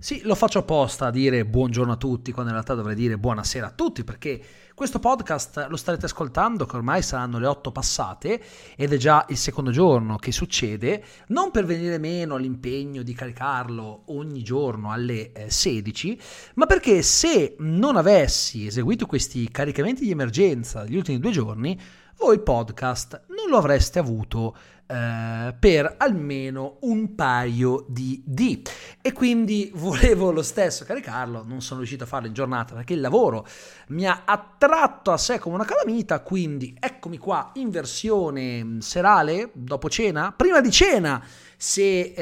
Sì, 0.00 0.20
lo 0.22 0.36
faccio 0.36 0.60
apposta 0.60 1.06
a 1.06 1.10
dire 1.10 1.44
buongiorno 1.44 1.90
a 1.90 1.96
tutti, 1.96 2.30
quando 2.30 2.52
in 2.52 2.56
realtà 2.56 2.76
dovrei 2.76 2.94
dire 2.94 3.18
buonasera 3.18 3.66
a 3.66 3.72
tutti, 3.72 4.04
perché 4.04 4.40
questo 4.72 5.00
podcast 5.00 5.66
lo 5.68 5.76
starete 5.76 6.04
ascoltando, 6.04 6.66
che 6.66 6.76
ormai 6.76 7.02
saranno 7.02 7.40
le 7.40 7.48
8 7.48 7.72
passate, 7.72 8.40
ed 8.76 8.92
è 8.92 8.96
già 8.96 9.26
il 9.30 9.36
secondo 9.36 9.72
giorno 9.72 10.14
che 10.14 10.30
succede, 10.30 11.02
non 11.28 11.50
per 11.50 11.64
venire 11.64 11.98
meno 11.98 12.36
all'impegno 12.36 13.02
di 13.02 13.12
caricarlo 13.12 14.02
ogni 14.12 14.44
giorno 14.44 14.92
alle 14.92 15.32
16, 15.48 16.12
eh, 16.12 16.22
ma 16.54 16.66
perché 16.66 17.02
se 17.02 17.56
non 17.58 17.96
avessi 17.96 18.68
eseguito 18.68 19.04
questi 19.04 19.50
caricamenti 19.50 20.04
di 20.04 20.12
emergenza 20.12 20.84
gli 20.84 20.94
ultimi 20.94 21.18
due 21.18 21.32
giorni, 21.32 21.76
voi 22.18 22.40
podcast 22.40 23.24
lo 23.48 23.58
avreste 23.58 23.98
avuto 23.98 24.56
eh, 24.90 25.54
per 25.58 25.96
almeno 25.98 26.78
un 26.80 27.14
paio 27.14 27.84
di 27.88 28.22
D. 28.24 28.62
E 29.02 29.12
quindi 29.12 29.70
volevo 29.76 30.32
lo 30.32 30.42
stesso 30.42 30.86
caricarlo, 30.86 31.44
non 31.46 31.60
sono 31.60 31.80
riuscito 31.80 32.04
a 32.04 32.06
farlo 32.06 32.26
in 32.26 32.32
giornata 32.32 32.74
perché 32.74 32.94
il 32.94 33.00
lavoro 33.00 33.46
mi 33.88 34.06
ha 34.06 34.22
attratto 34.24 35.12
a 35.12 35.18
sé 35.18 35.38
come 35.38 35.56
una 35.56 35.66
calamita, 35.66 36.20
quindi 36.20 36.74
eccomi 36.80 37.18
qua 37.18 37.50
in 37.56 37.68
versione 37.68 38.64
mm, 38.64 38.78
serale, 38.78 39.50
dopo 39.52 39.90
cena, 39.90 40.32
prima 40.34 40.62
di 40.62 40.70
cena 40.70 41.22
se 41.60 42.14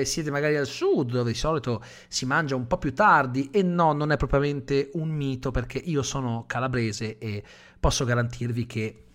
eh, 0.00 0.04
siete 0.06 0.30
magari 0.30 0.56
al 0.56 0.66
sud 0.66 1.10
dove 1.10 1.32
di 1.32 1.36
solito 1.36 1.82
si 2.08 2.24
mangia 2.24 2.54
un 2.54 2.66
po' 2.66 2.78
più 2.78 2.94
tardi 2.94 3.50
e 3.50 3.62
no, 3.62 3.92
non 3.92 4.10
è 4.10 4.16
propriamente 4.16 4.90
un 4.94 5.08
mito 5.08 5.50
perché 5.50 5.78
io 5.78 6.02
sono 6.02 6.44
calabrese 6.46 7.18
e 7.18 7.42
posso 7.78 8.04
garantirvi 8.04 8.64
che 8.64 9.05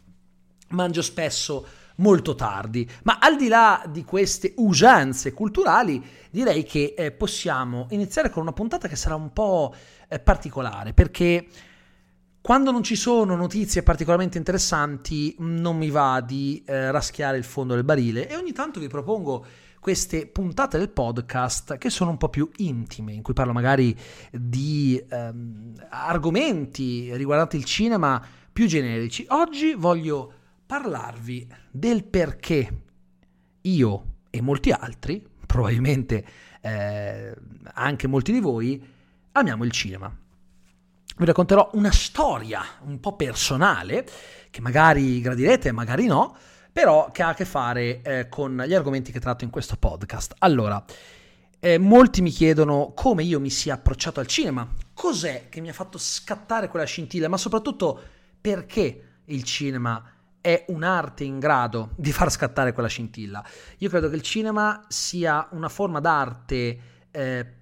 mangio 0.71 1.01
spesso 1.01 1.65
molto 1.97 2.35
tardi. 2.35 2.89
Ma 3.03 3.17
al 3.19 3.37
di 3.37 3.47
là 3.47 3.83
di 3.87 4.03
queste 4.03 4.53
usanze 4.57 5.33
culturali, 5.33 6.03
direi 6.29 6.63
che 6.63 6.93
eh, 6.97 7.11
possiamo 7.11 7.87
iniziare 7.91 8.29
con 8.29 8.41
una 8.41 8.53
puntata 8.53 8.87
che 8.87 8.95
sarà 8.95 9.15
un 9.15 9.31
po' 9.31 9.73
eh, 10.07 10.19
particolare, 10.19 10.93
perché 10.93 11.47
quando 12.41 12.71
non 12.71 12.81
ci 12.81 12.95
sono 12.95 13.35
notizie 13.35 13.83
particolarmente 13.83 14.39
interessanti 14.39 15.35
non 15.39 15.77
mi 15.77 15.91
va 15.91 16.21
di 16.21 16.63
eh, 16.65 16.89
raschiare 16.89 17.37
il 17.37 17.43
fondo 17.43 17.75
del 17.75 17.83
barile 17.83 18.27
e 18.27 18.35
ogni 18.35 18.51
tanto 18.51 18.79
vi 18.79 18.87
propongo 18.87 19.45
queste 19.79 20.27
puntate 20.27 20.77
del 20.77 20.89
podcast 20.89 21.77
che 21.77 21.89
sono 21.89 22.11
un 22.11 22.17
po' 22.17 22.29
più 22.29 22.49
intime, 22.57 23.13
in 23.13 23.21
cui 23.21 23.33
parlo 23.33 23.51
magari 23.51 23.95
di 24.31 25.03
ehm, 25.09 25.73
argomenti 25.89 27.15
riguardanti 27.15 27.57
il 27.57 27.63
cinema 27.63 28.23
più 28.51 28.67
generici. 28.67 29.25
Oggi 29.29 29.73
voglio 29.73 30.33
parlarvi 30.71 31.45
del 31.69 32.05
perché 32.05 32.83
io 33.59 34.05
e 34.29 34.39
molti 34.39 34.71
altri, 34.71 35.21
probabilmente 35.45 36.25
eh, 36.61 37.35
anche 37.73 38.07
molti 38.07 38.31
di 38.31 38.39
voi, 38.39 38.81
amiamo 39.33 39.65
il 39.65 39.71
cinema. 39.71 40.09
Vi 41.17 41.25
racconterò 41.25 41.71
una 41.73 41.91
storia 41.91 42.63
un 42.85 43.01
po' 43.01 43.17
personale, 43.17 44.07
che 44.49 44.61
magari 44.61 45.19
gradirete, 45.19 45.73
magari 45.73 46.05
no, 46.05 46.37
però 46.71 47.11
che 47.11 47.21
ha 47.21 47.27
a 47.27 47.33
che 47.33 47.43
fare 47.43 48.01
eh, 48.01 48.29
con 48.29 48.63
gli 48.65 48.73
argomenti 48.73 49.11
che 49.11 49.19
tratto 49.19 49.43
in 49.43 49.49
questo 49.49 49.75
podcast. 49.75 50.35
Allora, 50.37 50.81
eh, 51.59 51.79
molti 51.79 52.21
mi 52.21 52.29
chiedono 52.29 52.93
come 52.95 53.23
io 53.23 53.41
mi 53.41 53.49
sia 53.49 53.73
approcciato 53.73 54.21
al 54.21 54.27
cinema, 54.27 54.65
cos'è 54.93 55.49
che 55.49 55.59
mi 55.59 55.67
ha 55.67 55.73
fatto 55.73 55.97
scattare 55.97 56.69
quella 56.69 56.85
scintilla, 56.85 57.27
ma 57.27 57.35
soprattutto 57.35 58.01
perché 58.39 59.07
il 59.25 59.43
cinema 59.43 60.01
è 60.41 60.65
un'arte 60.69 61.23
in 61.23 61.39
grado 61.39 61.91
di 61.95 62.11
far 62.11 62.31
scattare 62.31 62.73
quella 62.73 62.89
scintilla. 62.89 63.45
Io 63.77 63.89
credo 63.89 64.09
che 64.09 64.15
il 64.15 64.23
cinema 64.23 64.83
sia 64.87 65.47
una 65.51 65.69
forma 65.69 65.99
d'arte 65.99 66.79
eh, 67.11 67.53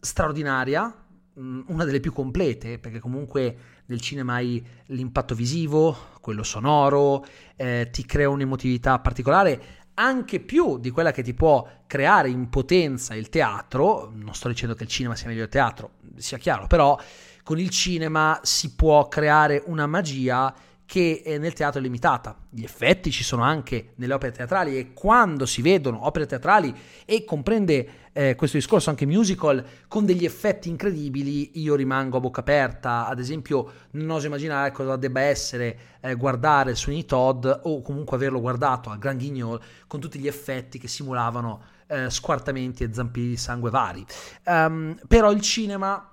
straordinaria, 0.00 0.92
mm, 1.38 1.60
una 1.66 1.84
delle 1.84 2.00
più 2.00 2.12
complete, 2.12 2.78
perché 2.78 2.98
comunque 2.98 3.56
nel 3.86 4.00
cinema 4.00 4.34
hai 4.34 4.64
l'impatto 4.86 5.34
visivo, 5.34 5.96
quello 6.20 6.42
sonoro, 6.42 7.24
eh, 7.56 7.88
ti 7.92 8.06
crea 8.06 8.28
un'emotività 8.30 8.98
particolare, 9.00 9.78
anche 9.94 10.40
più 10.40 10.78
di 10.78 10.90
quella 10.90 11.10
che 11.10 11.22
ti 11.22 11.34
può 11.34 11.68
creare 11.86 12.30
in 12.30 12.48
potenza 12.48 13.14
il 13.14 13.28
teatro. 13.28 14.10
Non 14.14 14.34
sto 14.34 14.48
dicendo 14.48 14.74
che 14.74 14.84
il 14.84 14.88
cinema 14.88 15.14
sia 15.14 15.26
meglio 15.26 15.40
del 15.40 15.50
teatro, 15.50 15.90
sia 16.16 16.38
chiaro, 16.38 16.66
però 16.66 16.98
con 17.42 17.58
il 17.58 17.68
cinema 17.68 18.38
si 18.42 18.74
può 18.74 19.08
creare 19.08 19.62
una 19.66 19.86
magia 19.86 20.54
che 20.90 21.22
nel 21.38 21.52
teatro 21.52 21.78
è 21.78 21.82
limitata. 21.84 22.36
Gli 22.50 22.64
effetti 22.64 23.12
ci 23.12 23.22
sono 23.22 23.44
anche 23.44 23.92
nelle 23.94 24.12
opere 24.12 24.32
teatrali 24.32 24.76
e 24.76 24.92
quando 24.92 25.46
si 25.46 25.62
vedono 25.62 26.04
opere 26.04 26.26
teatrali 26.26 26.74
e 27.04 27.24
comprende 27.24 28.08
eh, 28.12 28.34
questo 28.34 28.56
discorso 28.56 28.90
anche 28.90 29.06
musical 29.06 29.64
con 29.86 30.04
degli 30.04 30.24
effetti 30.24 30.68
incredibili, 30.68 31.60
io 31.60 31.76
rimango 31.76 32.16
a 32.16 32.20
bocca 32.20 32.40
aperta. 32.40 33.06
Ad 33.06 33.20
esempio, 33.20 33.70
non 33.92 34.10
oso 34.10 34.26
immaginare 34.26 34.72
cosa 34.72 34.96
debba 34.96 35.20
essere 35.20 35.78
eh, 36.00 36.16
guardare 36.16 36.74
Sweeney 36.74 37.04
Todd 37.04 37.46
o 37.46 37.82
comunque 37.82 38.16
averlo 38.16 38.40
guardato 38.40 38.90
al 38.90 38.98
Grand 38.98 39.20
Guignol 39.20 39.60
con 39.86 40.00
tutti 40.00 40.18
gli 40.18 40.26
effetti 40.26 40.80
che 40.80 40.88
simulavano 40.88 41.62
eh, 41.86 42.10
squartamenti 42.10 42.82
e 42.82 42.92
zampini 42.92 43.28
di 43.28 43.36
sangue 43.36 43.70
vari. 43.70 44.04
Um, 44.44 44.98
però 45.06 45.30
il 45.30 45.40
cinema 45.40 46.04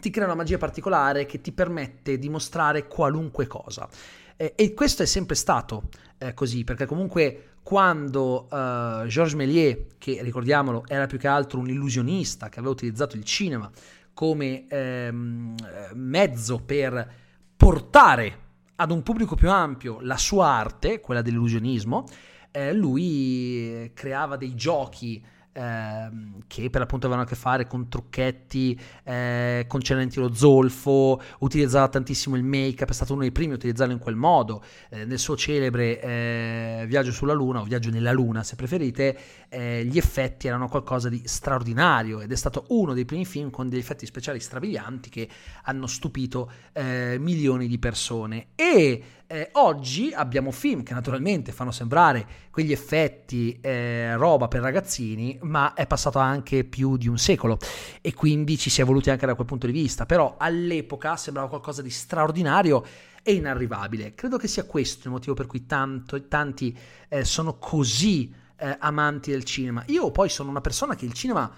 ti 0.00 0.10
crea 0.10 0.26
una 0.26 0.34
magia 0.34 0.58
particolare 0.58 1.26
che 1.26 1.40
ti 1.40 1.52
permette 1.52 2.18
di 2.18 2.28
mostrare 2.28 2.86
qualunque 2.86 3.46
cosa. 3.46 3.88
Eh, 4.36 4.54
e 4.56 4.74
questo 4.74 5.02
è 5.02 5.06
sempre 5.06 5.34
stato 5.34 5.88
eh, 6.18 6.34
così, 6.34 6.64
perché 6.64 6.86
comunque 6.86 7.46
quando 7.62 8.48
uh, 8.50 9.06
Georges 9.06 9.34
Méliès, 9.34 9.76
che 9.98 10.20
ricordiamolo 10.20 10.84
era 10.88 11.06
più 11.06 11.16
che 11.16 11.28
altro 11.28 11.60
un 11.60 11.68
illusionista 11.68 12.48
che 12.48 12.58
aveva 12.58 12.72
utilizzato 12.72 13.16
il 13.16 13.22
cinema 13.22 13.70
come 14.12 14.66
ehm, 14.68 15.54
mezzo 15.94 16.58
per 16.58 17.08
portare 17.56 18.38
ad 18.76 18.90
un 18.90 19.02
pubblico 19.02 19.36
più 19.36 19.48
ampio 19.48 19.98
la 20.00 20.16
sua 20.16 20.48
arte, 20.48 21.00
quella 21.00 21.22
dell'illusionismo, 21.22 22.04
eh, 22.50 22.72
lui 22.72 23.90
creava 23.94 24.36
dei 24.36 24.54
giochi 24.54 25.24
Ehm, 25.54 26.44
che 26.46 26.70
per 26.70 26.80
l'appunto 26.80 27.06
avevano 27.06 27.26
a 27.26 27.30
che 27.30 27.36
fare 27.36 27.66
con 27.66 27.86
trucchetti 27.88 28.78
eh, 29.04 29.66
concernenti 29.68 30.18
lo 30.18 30.32
zolfo, 30.32 31.20
utilizzava 31.40 31.88
tantissimo 31.88 32.36
il 32.36 32.42
make-up, 32.42 32.88
è 32.88 32.92
stato 32.92 33.12
uno 33.12 33.20
dei 33.20 33.32
primi 33.32 33.52
a 33.52 33.56
utilizzarlo 33.56 33.92
in 33.92 33.98
quel 33.98 34.16
modo. 34.16 34.62
Eh, 34.88 35.04
nel 35.04 35.18
suo 35.18 35.36
celebre 35.36 36.00
eh, 36.00 36.84
Viaggio 36.86 37.12
sulla 37.12 37.34
Luna 37.34 37.60
o 37.60 37.64
Viaggio 37.64 37.90
nella 37.90 38.12
Luna, 38.12 38.42
se 38.42 38.56
preferite, 38.56 39.18
eh, 39.50 39.84
gli 39.84 39.98
effetti 39.98 40.46
erano 40.46 40.68
qualcosa 40.68 41.10
di 41.10 41.20
straordinario 41.24 42.20
ed 42.20 42.32
è 42.32 42.36
stato 42.36 42.64
uno 42.68 42.94
dei 42.94 43.04
primi 43.04 43.26
film 43.26 43.50
con 43.50 43.68
degli 43.68 43.80
effetti 43.80 44.06
speciali 44.06 44.40
strabilianti 44.40 45.10
che 45.10 45.28
hanno 45.64 45.86
stupito 45.86 46.50
eh, 46.72 47.16
milioni 47.18 47.66
di 47.68 47.78
persone. 47.78 48.48
E 48.54 49.02
eh, 49.32 49.48
oggi 49.52 50.12
abbiamo 50.12 50.50
film 50.50 50.82
che 50.82 50.92
naturalmente 50.92 51.52
fanno 51.52 51.70
sembrare 51.70 52.26
quegli 52.50 52.70
effetti 52.70 53.58
eh, 53.62 54.14
roba 54.16 54.46
per 54.46 54.60
ragazzini, 54.60 55.38
ma 55.42 55.74
è 55.74 55.86
passato 55.86 56.18
anche 56.18 56.64
più 56.64 56.96
di 56.96 57.08
un 57.08 57.18
secolo 57.18 57.58
e 58.00 58.14
quindi 58.14 58.58
ci 58.58 58.70
si 58.70 58.80
è 58.80 58.84
evoluti 58.84 59.10
anche 59.10 59.26
da 59.26 59.34
quel 59.34 59.46
punto 59.46 59.66
di 59.66 59.72
vista, 59.72 60.06
però 60.06 60.36
all'epoca 60.38 61.16
sembrava 61.16 61.48
qualcosa 61.48 61.82
di 61.82 61.90
straordinario 61.90 62.84
e 63.22 63.34
inarrivabile. 63.34 64.14
Credo 64.14 64.36
che 64.36 64.48
sia 64.48 64.64
questo 64.64 65.08
il 65.08 65.14
motivo 65.14 65.34
per 65.34 65.46
cui 65.46 65.66
tanto, 65.66 66.26
tanti 66.26 66.76
eh, 67.08 67.24
sono 67.24 67.58
così 67.58 68.32
eh, 68.56 68.76
amanti 68.78 69.30
del 69.30 69.44
cinema. 69.44 69.82
Io 69.88 70.10
poi 70.10 70.28
sono 70.28 70.50
una 70.50 70.60
persona 70.60 70.94
che 70.94 71.04
il 71.04 71.12
cinema 71.12 71.50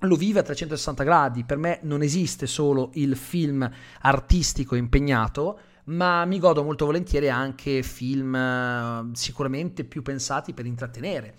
lo 0.00 0.16
vive 0.16 0.40
a 0.40 0.42
360 0.42 1.04
gradi, 1.04 1.44
per 1.44 1.56
me 1.56 1.80
non 1.82 2.02
esiste 2.02 2.46
solo 2.46 2.90
il 2.94 3.16
film 3.16 3.68
artistico 4.00 4.74
impegnato, 4.74 5.58
ma 5.84 6.24
mi 6.24 6.38
godo 6.38 6.62
molto 6.62 6.84
volentieri 6.84 7.30
anche 7.30 7.82
film 7.82 8.34
eh, 8.34 9.10
sicuramente 9.12 9.84
più 9.84 10.02
pensati 10.02 10.52
per 10.52 10.66
intrattenere. 10.66 11.34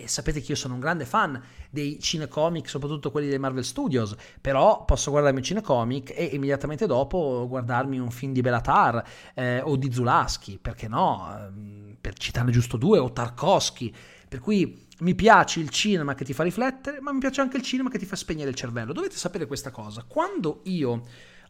E 0.00 0.08
sapete 0.08 0.40
che 0.40 0.52
io 0.52 0.56
sono 0.56 0.74
un 0.74 0.80
grande 0.80 1.04
fan 1.04 1.40
dei 1.70 1.98
cinecomic, 2.00 2.68
soprattutto 2.68 3.10
quelli 3.10 3.28
dei 3.28 3.38
Marvel 3.38 3.64
Studios, 3.64 4.14
però 4.40 4.84
posso 4.84 5.10
guardarmi 5.10 5.38
un 5.38 5.44
cinecomic 5.44 6.12
e 6.16 6.24
immediatamente 6.24 6.86
dopo 6.86 7.46
guardarmi 7.48 7.98
un 7.98 8.10
film 8.10 8.32
di 8.32 8.40
Belatar 8.40 9.04
eh, 9.34 9.60
o 9.60 9.76
di 9.76 9.92
Zulaski, 9.92 10.58
perché 10.60 10.88
no, 10.88 11.34
ehm, 11.36 11.96
per 12.00 12.14
citarne 12.14 12.50
giusto 12.50 12.76
due, 12.76 12.98
o 12.98 13.12
Tarkovsky, 13.12 13.92
per 14.28 14.40
cui 14.40 14.86
mi 15.00 15.14
piace 15.14 15.60
il 15.60 15.68
cinema 15.68 16.14
che 16.14 16.24
ti 16.24 16.32
fa 16.32 16.42
riflettere, 16.42 17.00
ma 17.00 17.12
mi 17.12 17.18
piace 17.18 17.40
anche 17.40 17.56
il 17.56 17.62
cinema 17.62 17.90
che 17.90 17.98
ti 17.98 18.06
fa 18.06 18.16
spegnere 18.16 18.50
il 18.50 18.56
cervello. 18.56 18.92
Dovete 18.92 19.16
sapere 19.16 19.46
questa 19.46 19.70
cosa. 19.70 20.04
Quando 20.06 20.60
io 20.64 21.02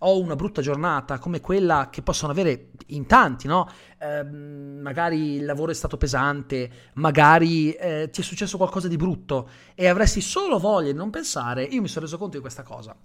ho 0.05 0.19
una 0.19 0.37
brutta 0.37 0.63
giornata 0.63 1.19
come 1.19 1.41
quella 1.41 1.89
che 1.91 2.03
possono 2.03 2.33
avere 2.33 2.71
in 2.87 3.07
tanti, 3.07 3.47
no? 3.47 3.69
Eh, 3.99 4.25
magari 4.25 5.35
il 5.37 5.45
lavoro 5.45 5.71
è 5.71 5.75
stato 5.75 5.97
pesante, 5.97 6.71
magari 6.95 7.73
eh, 7.73 8.09
ti 8.11 8.21
è 8.21 8.25
successo 8.25 8.57
qualcosa 8.57 8.89
di 8.89 8.97
brutto 8.97 9.49
e 9.75 9.89
avresti 9.89 10.21
solo 10.21 10.59
voglia 10.59 10.91
di 10.91 10.99
non 10.99 11.11
pensare, 11.11 11.63
io 11.65 11.81
mi 11.81 11.89
sono 11.89 12.05
reso 12.05 12.19
conto 12.19 12.37
di 12.37 12.43
questa 12.43 12.63
cosa. 12.63 12.97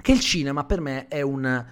Che 0.00 0.12
il 0.12 0.20
cinema 0.20 0.64
per 0.64 0.80
me 0.80 1.06
è 1.08 1.22
un, 1.22 1.66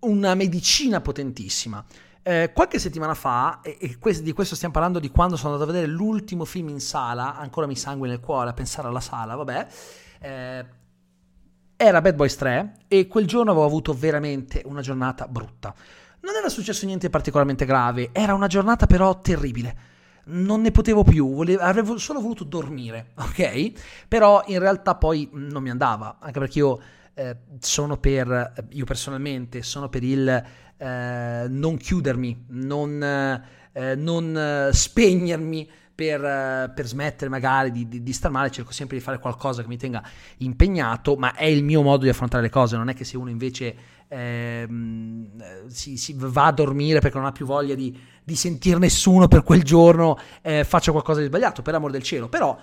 una 0.00 0.34
medicina 0.34 1.00
potentissima. 1.00 1.84
Eh, 2.22 2.50
qualche 2.52 2.78
settimana 2.78 3.14
fa, 3.14 3.60
e, 3.62 3.78
e 3.80 3.98
questo, 3.98 4.22
di 4.22 4.32
questo 4.32 4.54
stiamo 4.54 4.74
parlando 4.74 4.98
di 4.98 5.10
quando 5.10 5.36
sono 5.36 5.52
andato 5.54 5.70
a 5.70 5.72
vedere 5.72 5.90
l'ultimo 5.90 6.44
film 6.44 6.68
in 6.70 6.80
sala, 6.80 7.36
ancora 7.36 7.66
mi 7.66 7.76
sangue 7.76 8.08
nel 8.08 8.20
cuore 8.20 8.50
a 8.50 8.52
pensare 8.52 8.88
alla 8.88 9.00
sala, 9.00 9.34
vabbè, 9.36 9.66
eh, 10.20 10.66
era 11.80 12.00
Bad 12.00 12.16
Boys 12.16 12.34
3 12.34 12.72
e 12.88 13.06
quel 13.06 13.24
giorno 13.24 13.52
avevo 13.52 13.64
avuto 13.64 13.92
veramente 13.92 14.62
una 14.64 14.80
giornata 14.80 15.28
brutta. 15.28 15.72
Non 16.22 16.34
era 16.34 16.48
successo 16.48 16.84
niente 16.86 17.08
particolarmente 17.08 17.64
grave, 17.64 18.10
era 18.10 18.34
una 18.34 18.48
giornata 18.48 18.86
però 18.86 19.20
terribile. 19.20 19.76
Non 20.24 20.60
ne 20.60 20.72
potevo 20.72 21.04
più, 21.04 21.32
volevo, 21.32 21.62
avrei 21.62 21.98
solo 22.00 22.20
voluto 22.20 22.42
dormire, 22.42 23.12
ok? 23.16 24.06
Però 24.08 24.42
in 24.46 24.58
realtà 24.58 24.96
poi 24.96 25.30
non 25.32 25.62
mi 25.62 25.70
andava, 25.70 26.16
anche 26.18 26.40
perché 26.40 26.58
io 26.58 26.80
eh, 27.14 27.36
sono 27.60 27.96
per, 27.96 28.54
io 28.70 28.84
personalmente, 28.84 29.62
sono 29.62 29.88
per 29.88 30.02
il 30.02 30.44
eh, 30.76 31.46
non 31.48 31.76
chiudermi, 31.76 32.46
non, 32.48 33.00
eh, 33.72 33.94
non 33.94 34.68
spegnermi 34.72 35.70
per, 35.98 36.20
per, 36.76 36.86
smettere 36.86 37.28
magari 37.28 37.72
di, 37.72 37.88
di, 37.88 38.04
di 38.04 38.12
star 38.12 38.30
male, 38.30 38.52
cerco 38.52 38.70
sempre 38.70 38.96
di 38.96 39.02
fare 39.02 39.18
qualcosa 39.18 39.62
che 39.62 39.68
mi 39.68 39.76
tenga 39.76 40.00
impegnato, 40.36 41.16
ma 41.16 41.34
è 41.34 41.46
il 41.46 41.64
mio 41.64 41.82
modo 41.82 42.04
di 42.04 42.08
affrontare 42.08 42.40
le 42.40 42.50
cose, 42.50 42.76
non 42.76 42.88
è 42.88 42.94
che 42.94 43.02
se 43.02 43.16
uno 43.16 43.30
invece 43.30 43.74
ehm, 44.06 45.66
si, 45.66 45.96
si, 45.96 46.14
va 46.16 46.46
a 46.46 46.52
dormire 46.52 47.00
perché 47.00 47.16
non 47.16 47.26
ha 47.26 47.32
più 47.32 47.46
voglia 47.46 47.74
di, 47.74 47.98
di 48.22 48.36
sentire 48.36 48.78
nessuno 48.78 49.26
per 49.26 49.42
quel 49.42 49.64
giorno, 49.64 50.16
eh, 50.40 50.62
faccia 50.62 50.92
qualcosa 50.92 51.18
di 51.18 51.26
sbagliato, 51.26 51.62
per 51.62 51.74
amor 51.74 51.90
del 51.90 52.04
cielo, 52.04 52.28
però 52.28 52.56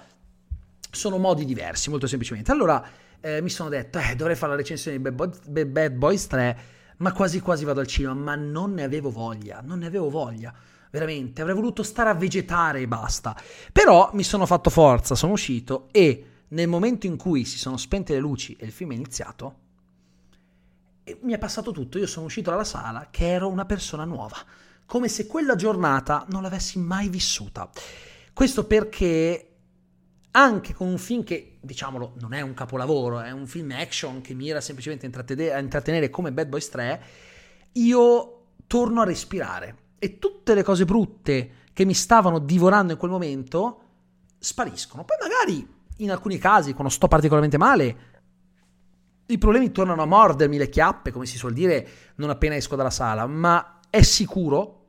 sono 0.90 1.18
modi 1.18 1.44
diversi, 1.44 1.90
molto 1.90 2.08
semplicemente. 2.08 2.54
Allora 2.54 2.82
eh, 3.20 3.42
mi 3.42 3.50
sono 3.50 3.68
detto, 3.68 4.00
eh, 4.00 4.16
dovrei 4.16 4.38
fare 4.38 4.54
la 4.54 4.58
recensione 4.58 4.96
di 4.96 5.04
Bad 5.04 5.14
Boys, 5.14 5.66
Bad 5.66 5.92
Boys 5.92 6.28
3, 6.28 6.58
ma 7.00 7.12
quasi 7.12 7.42
quasi 7.42 7.66
vado 7.66 7.82
al 7.82 7.88
cinema, 7.88 8.14
ma 8.14 8.36
non 8.36 8.76
ne 8.76 8.84
avevo 8.84 9.10
voglia, 9.12 9.60
non 9.62 9.80
ne 9.80 9.88
avevo 9.88 10.10
voglia 10.10 10.54
veramente, 10.96 11.42
avrei 11.42 11.56
voluto 11.56 11.84
stare 11.84 12.10
a 12.10 12.14
vegetare 12.14 12.80
e 12.80 12.88
basta. 12.88 13.36
Però 13.72 14.10
mi 14.14 14.24
sono 14.24 14.46
fatto 14.46 14.70
forza, 14.70 15.14
sono 15.14 15.34
uscito 15.34 15.90
e 15.92 16.26
nel 16.50 16.70
momento 16.70 17.06
in 17.06 17.18
cui 17.18 17.44
si 17.44 17.58
sono 17.58 17.76
spente 17.76 18.14
le 18.14 18.20
luci 18.20 18.56
e 18.58 18.66
il 18.66 18.72
film 18.72 18.92
è 18.92 18.96
iniziato, 18.96 19.64
mi 21.22 21.34
è 21.34 21.38
passato 21.38 21.72
tutto. 21.72 21.98
Io 21.98 22.08
sono 22.08 22.26
uscito 22.26 22.50
dalla 22.50 22.64
sala 22.64 23.10
che 23.12 23.28
ero 23.28 23.50
una 23.50 23.66
persona 23.66 24.06
nuova, 24.06 24.38
come 24.86 25.10
se 25.10 25.28
quella 25.28 25.56
giornata 25.56 26.26
non 26.30 26.42
l'avessi 26.42 26.80
mai 26.80 27.10
vissuta. 27.10 27.70
Questo 28.34 28.66
perché 28.66 29.50
anche 30.32 30.74
con 30.74 30.88
un 30.88 30.98
film 30.98 31.24
che, 31.24 31.58
diciamolo, 31.62 32.16
non 32.20 32.34
è 32.34 32.42
un 32.42 32.54
capolavoro, 32.54 33.20
è 33.22 33.32
un 33.32 33.48
film 33.48 33.72
action 33.72 34.22
che 34.22 34.34
mira 34.34 34.62
semplicemente 34.62 35.06
a 35.06 35.60
intrattenere 35.60 36.10
come 36.10 36.32
Bad 36.32 36.48
Boys 36.48 36.70
3, 36.70 37.04
io 37.74 38.48
torno 38.68 39.02
a 39.02 39.06
respirare 39.06 39.84
e 39.98 40.20
tutte 40.20 40.54
le 40.54 40.64
cose 40.64 40.86
brutte 40.86 41.52
che 41.74 41.86
mi 41.86 41.94
stavano 41.94 42.40
divorando 42.40 42.94
in 42.94 42.98
quel 42.98 43.12
momento 43.12 43.82
spariscono. 44.38 45.04
Poi 45.04 45.18
magari 45.22 45.68
in 45.98 46.12
alcuni 46.12 46.38
casi, 46.38 46.74
quando 46.74 46.92
sto 46.92 47.08
particolarmente 47.08 47.58
male, 47.58 47.98
i 49.28 49.38
problemi 49.38 49.72
tornano 49.72 50.02
a 50.02 50.06
mordermi 50.06 50.58
le 50.58 50.70
chiappe, 50.70 51.12
come 51.12 51.26
si 51.26 51.38
suol 51.38 51.54
dire, 51.54 51.88
non 52.16 52.30
appena 52.30 52.56
esco 52.56 52.76
dalla 52.76 52.90
sala, 52.90 53.26
ma 53.26 53.80
è 53.90 54.02
sicuro 54.02 54.84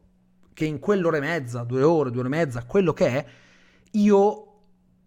che 0.53 0.65
in 0.65 0.79
quell'ora 0.79 1.17
e 1.17 1.21
mezza, 1.21 1.65
due 1.65 1.83
ore, 1.83 2.11
due 2.11 2.21
ore 2.21 2.29
e 2.29 2.37
mezza, 2.37 2.65
quello 2.65 2.93
che 2.93 3.07
è, 3.07 3.27
io 3.93 4.43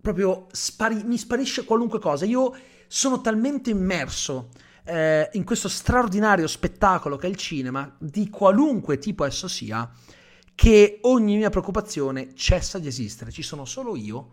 proprio 0.02 0.48
spari- 0.52 1.04
mi 1.04 1.18
sparisce 1.18 1.66
qualunque 1.66 2.00
cosa. 2.00 2.26
Io 2.26 2.56
sono 2.88 3.22
talmente 3.22 3.70
immerso 3.70 4.50
eh, 4.84 5.30
in 5.34 5.44
questo 5.44 5.68
straordinario 5.68 6.48
spettacolo 6.48 7.18
che 7.18 7.28
è 7.28 7.30
il 7.30 7.36
cinema, 7.36 7.96
di 7.98 8.30
qualunque 8.30 8.98
tipo 8.98 9.26
esso 9.26 9.48
sia, 9.48 9.90
che 10.56 11.00
ogni 11.04 11.38
mia 11.38 11.50
preoccupazione 11.50 12.34
cessa 12.36 12.80
di 12.80 12.88
esistere. 12.88 13.32
Ci 13.32 13.44
sono 13.44 13.66
solo 13.66 13.96
io 13.96 14.32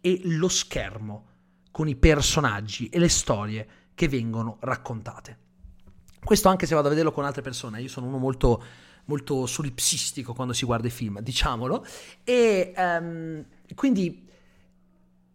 e 0.00 0.20
lo 0.24 0.48
schermo 0.48 1.26
con 1.70 1.88
i 1.88 1.96
personaggi 1.96 2.88
e 2.88 2.98
le 2.98 3.08
storie 3.08 3.68
che 3.94 4.08
vengono 4.08 4.56
raccontate. 4.60 5.38
Questo 6.24 6.48
anche 6.48 6.66
se 6.66 6.74
vado 6.74 6.88
a 6.88 6.90
vederlo 6.90 7.12
con 7.12 7.24
altre 7.24 7.42
persone, 7.42 7.80
io 7.80 7.88
sono 7.88 8.06
uno 8.06 8.18
molto, 8.18 8.62
molto 9.06 9.46
solipsistico 9.46 10.34
quando 10.34 10.52
si 10.52 10.64
guarda 10.64 10.86
i 10.86 10.90
film, 10.90 11.20
diciamolo, 11.20 11.84
e 12.24 12.72
um, 12.76 13.44
quindi 13.74 14.26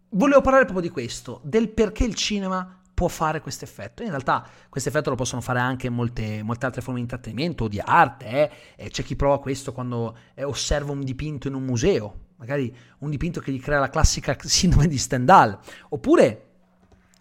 volevo 0.10 0.42
parlare 0.42 0.66
proprio 0.66 0.88
di 0.88 0.94
questo, 0.94 1.42
del 1.44 1.70
perché 1.70 2.04
il 2.04 2.16
cinema 2.16 2.82
può 3.04 3.08
fare 3.10 3.42
questo 3.42 3.66
effetto. 3.66 4.02
In 4.02 4.10
realtà 4.10 4.48
questo 4.70 4.88
effetto 4.88 5.10
lo 5.10 5.18
possono 5.18 5.42
fare 5.42 5.60
anche 5.60 5.90
molte, 5.90 6.42
molte 6.42 6.66
altre 6.66 6.82
forme 6.82 6.96
di 6.96 7.02
intrattenimento 7.02 7.66
o 7.66 7.68
di 7.68 7.82
arte. 7.84 8.52
Eh? 8.78 8.90
c'è 8.90 9.04
chi 9.04 9.16
prova 9.18 9.40
questo 9.40 9.74
quando 9.74 10.16
eh, 10.34 10.44
osserva 10.44 10.92
un 10.92 11.04
dipinto 11.04 11.50
in 11.50 11.56
un 11.56 11.64
museo, 11.64 12.28
magari 12.38 12.74
un 13.00 13.10
dipinto 13.10 13.42
che 13.42 13.52
gli 13.52 13.60
crea 13.60 13.80
la 13.80 13.90
classica 13.90 14.38
sindrome 14.40 14.88
di 14.88 14.98
Stendhal, 14.98 15.58
oppure 15.90 16.48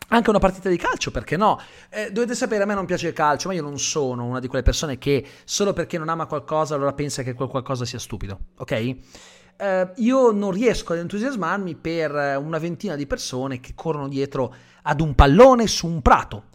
anche 0.09 0.31
una 0.31 0.39
partita 0.39 0.69
di 0.69 0.77
calcio, 0.77 1.11
perché 1.11 1.37
no? 1.37 1.59
Eh, 1.89 2.13
dovete 2.13 2.35
sapere, 2.35 2.63
a 2.63 2.67
me 2.67 2.75
non 2.75 2.85
piace 2.85 3.09
il 3.09 3.15
calcio, 3.15 3.49
ma 3.49 3.55
io 3.55 3.63
non 3.63 3.79
sono 3.79 4.25
una 4.25 4.41
di 4.41 4.47
quelle 4.47 4.63
persone 4.63 4.99
che 4.99 5.27
solo 5.45 5.73
perché 5.73 5.99
non 5.99 6.09
ama 6.11 6.27
qualcosa 6.27 6.75
allora 6.75 6.93
pensa 6.93 7.23
che 7.23 7.33
quel 7.33 7.49
qualcosa 7.49 7.85
sia 7.85 7.99
stupido, 7.99 8.39
ok? 8.59 8.97
Eh, 9.63 9.93
io 9.97 10.33
non 10.33 10.51
riesco 10.51 10.93
ad 10.93 10.99
entusiasmarmi 10.99 11.77
per 11.77 12.11
una 12.43 12.59
ventina 12.59 12.97
di 12.97 13.07
persone 13.07 13.61
che 13.61 13.75
corrono 13.77 14.09
dietro 14.09 14.53
ad 14.83 15.01
un 15.01 15.15
pallone 15.15 15.69
su 15.69 15.87
un 15.87 16.03
prato. 16.03 16.47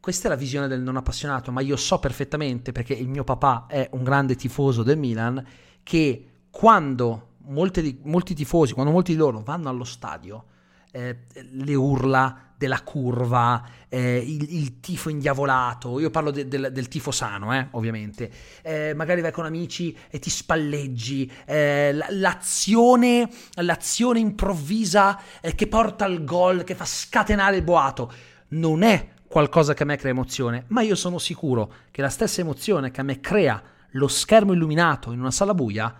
Questa 0.00 0.26
è 0.26 0.30
la 0.30 0.36
visione 0.36 0.66
del 0.66 0.80
non 0.80 0.96
appassionato, 0.96 1.52
ma 1.52 1.60
io 1.60 1.76
so 1.76 2.00
perfettamente, 2.00 2.72
perché 2.72 2.94
il 2.94 3.08
mio 3.08 3.22
papà 3.22 3.66
è 3.68 3.88
un 3.92 4.02
grande 4.02 4.34
tifoso 4.34 4.82
del 4.82 4.98
Milan, 4.98 5.44
che 5.84 6.24
quando 6.50 7.34
molti, 7.48 8.00
molti 8.02 8.34
tifosi, 8.34 8.72
quando 8.72 8.90
molti 8.90 9.12
di 9.12 9.18
loro 9.18 9.40
vanno 9.42 9.68
allo 9.68 9.84
stadio, 9.84 10.44
eh, 10.90 11.26
le 11.52 11.74
urla 11.74 12.47
della 12.58 12.82
curva, 12.82 13.64
eh, 13.88 14.16
il, 14.16 14.52
il, 14.56 14.80
tifo 14.80 15.10
indiavolato, 15.10 16.00
io 16.00 16.10
parlo 16.10 16.32
de, 16.32 16.48
de, 16.48 16.72
del 16.72 16.88
tifo 16.88 17.12
sano, 17.12 17.54
eh, 17.54 17.68
ovviamente, 17.70 18.30
eh, 18.62 18.94
magari 18.94 19.20
vai 19.20 19.30
con 19.30 19.44
amici 19.44 19.96
e 20.10 20.18
ti 20.18 20.28
spalleggi, 20.28 21.30
eh, 21.46 21.96
l'azione, 22.10 23.30
l'azione 23.54 24.18
improvvisa 24.18 25.20
eh, 25.40 25.54
che 25.54 25.68
porta 25.68 26.04
al 26.04 26.24
gol, 26.24 26.64
che 26.64 26.74
fa 26.74 26.84
scatenare 26.84 27.56
il 27.56 27.62
boato, 27.62 28.12
non 28.48 28.82
è 28.82 29.10
qualcosa 29.28 29.72
che 29.72 29.84
a 29.84 29.86
me 29.86 29.96
crea 29.96 30.10
emozione, 30.10 30.64
ma 30.68 30.82
io 30.82 30.96
sono 30.96 31.18
sicuro 31.18 31.72
che 31.92 32.02
la 32.02 32.08
stessa 32.08 32.40
emozione 32.40 32.90
che 32.90 33.00
a 33.00 33.04
me 33.04 33.20
crea 33.20 33.62
lo 33.92 34.08
schermo 34.08 34.52
illuminato 34.52 35.12
in 35.12 35.20
una 35.20 35.30
sala 35.30 35.54
buia, 35.54 35.94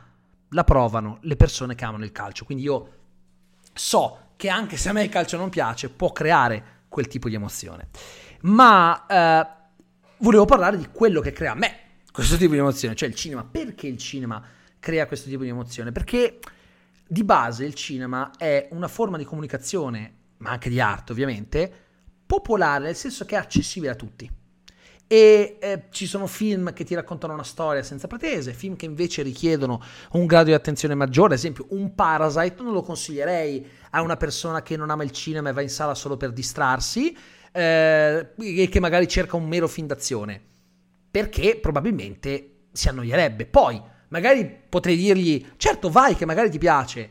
la 0.51 0.65
provano 0.65 1.19
le 1.21 1.37
persone 1.37 1.77
che 1.77 1.85
amano 1.85 2.03
il 2.03 2.11
calcio, 2.11 2.45
quindi 2.45 2.65
io 2.65 2.93
so 3.73 4.27
che 4.39 4.49
anche 4.49 4.77
se 4.77 4.89
a 4.89 4.93
me 4.93 5.03
il 5.03 5.09
calcio 5.09 5.37
non 5.37 5.49
piace, 5.49 5.89
può 5.89 6.13
creare 6.13 6.85
quel 6.89 7.09
tipo 7.09 7.29
di 7.29 7.35
emozione. 7.35 7.89
Ma 8.43 9.05
eh, 9.07 9.47
volevo 10.19 10.45
parlare 10.45 10.79
di 10.79 10.89
quello 10.93 11.21
che 11.21 11.33
crea 11.33 11.51
a 11.51 11.57
me 11.57 11.81
questo 12.13 12.37
tipo 12.37 12.53
di 12.53 12.59
emozione, 12.59 12.95
cioè 12.95 13.09
il 13.09 13.17
cinema. 13.17 13.45
Perché 13.45 13.89
il 13.89 13.99
cinema 13.99 14.41
crea 14.79 15.09
questo 15.09 15.29
tipo 15.29 15.43
di 15.43 15.49
emozione? 15.49 15.91
Perché 15.91 16.39
di 17.05 17.25
base 17.25 17.65
il 17.65 17.75
cinema 17.75 18.31
è 18.37 18.69
una 18.71 18.87
forma 18.87 19.17
di 19.17 19.25
comunicazione, 19.25 20.15
ma 20.37 20.51
anche 20.51 20.71
di 20.71 20.81
arte 20.81 21.11
ovviamente, 21.11 21.73
popolare, 22.25 22.85
nel 22.85 22.95
senso 22.95 23.25
che 23.25 23.35
è 23.35 23.39
accessibile 23.39 23.91
a 23.91 23.97
tutti. 23.97 24.31
E 25.11 25.57
eh, 25.59 25.85
ci 25.89 26.07
sono 26.07 26.27
film 26.27 26.75
che 26.75 26.85
ti 26.85 26.95
raccontano 26.95 27.33
una 27.33 27.43
storia 27.43 27.83
senza 27.83 28.07
pretese, 28.07 28.53
film 28.53 28.77
che 28.77 28.85
invece 28.85 29.23
richiedono 29.23 29.83
un 30.13 30.27
grado 30.27 30.45
di 30.45 30.53
attenzione 30.53 30.95
maggiore, 30.95 31.33
ad 31.33 31.39
esempio 31.39 31.65
un 31.71 31.95
Parasite 31.95 32.63
non 32.63 32.75
lo 32.75 32.83
consiglierei 32.83 33.67
a 33.93 34.03
una 34.03 34.19
persona 34.19 34.61
che 34.61 34.77
non 34.77 34.91
ama 34.91 35.05
il 35.05 35.11
cinema 35.11 35.49
e 35.49 35.53
va 35.55 35.63
in 35.63 35.71
sala 35.71 35.95
solo 35.95 36.19
per 36.19 36.33
distrarsi 36.33 37.17
eh, 37.53 38.29
e 38.39 38.69
che 38.69 38.81
magari 38.81 39.09
cerca 39.09 39.37
un 39.37 39.49
mero 39.49 39.67
film 39.67 39.87
d'azione, 39.87 40.39
perché 41.11 41.57
probabilmente 41.57 42.67
si 42.73 42.91
annoierebbe. 42.91 43.47
Poi 43.47 43.81
magari 44.09 44.47
potrei 44.69 44.97
dirgli, 44.97 45.45
certo 45.57 45.89
vai 45.89 46.17
che 46.17 46.27
magari 46.27 46.51
ti 46.51 46.59
piace, 46.59 47.11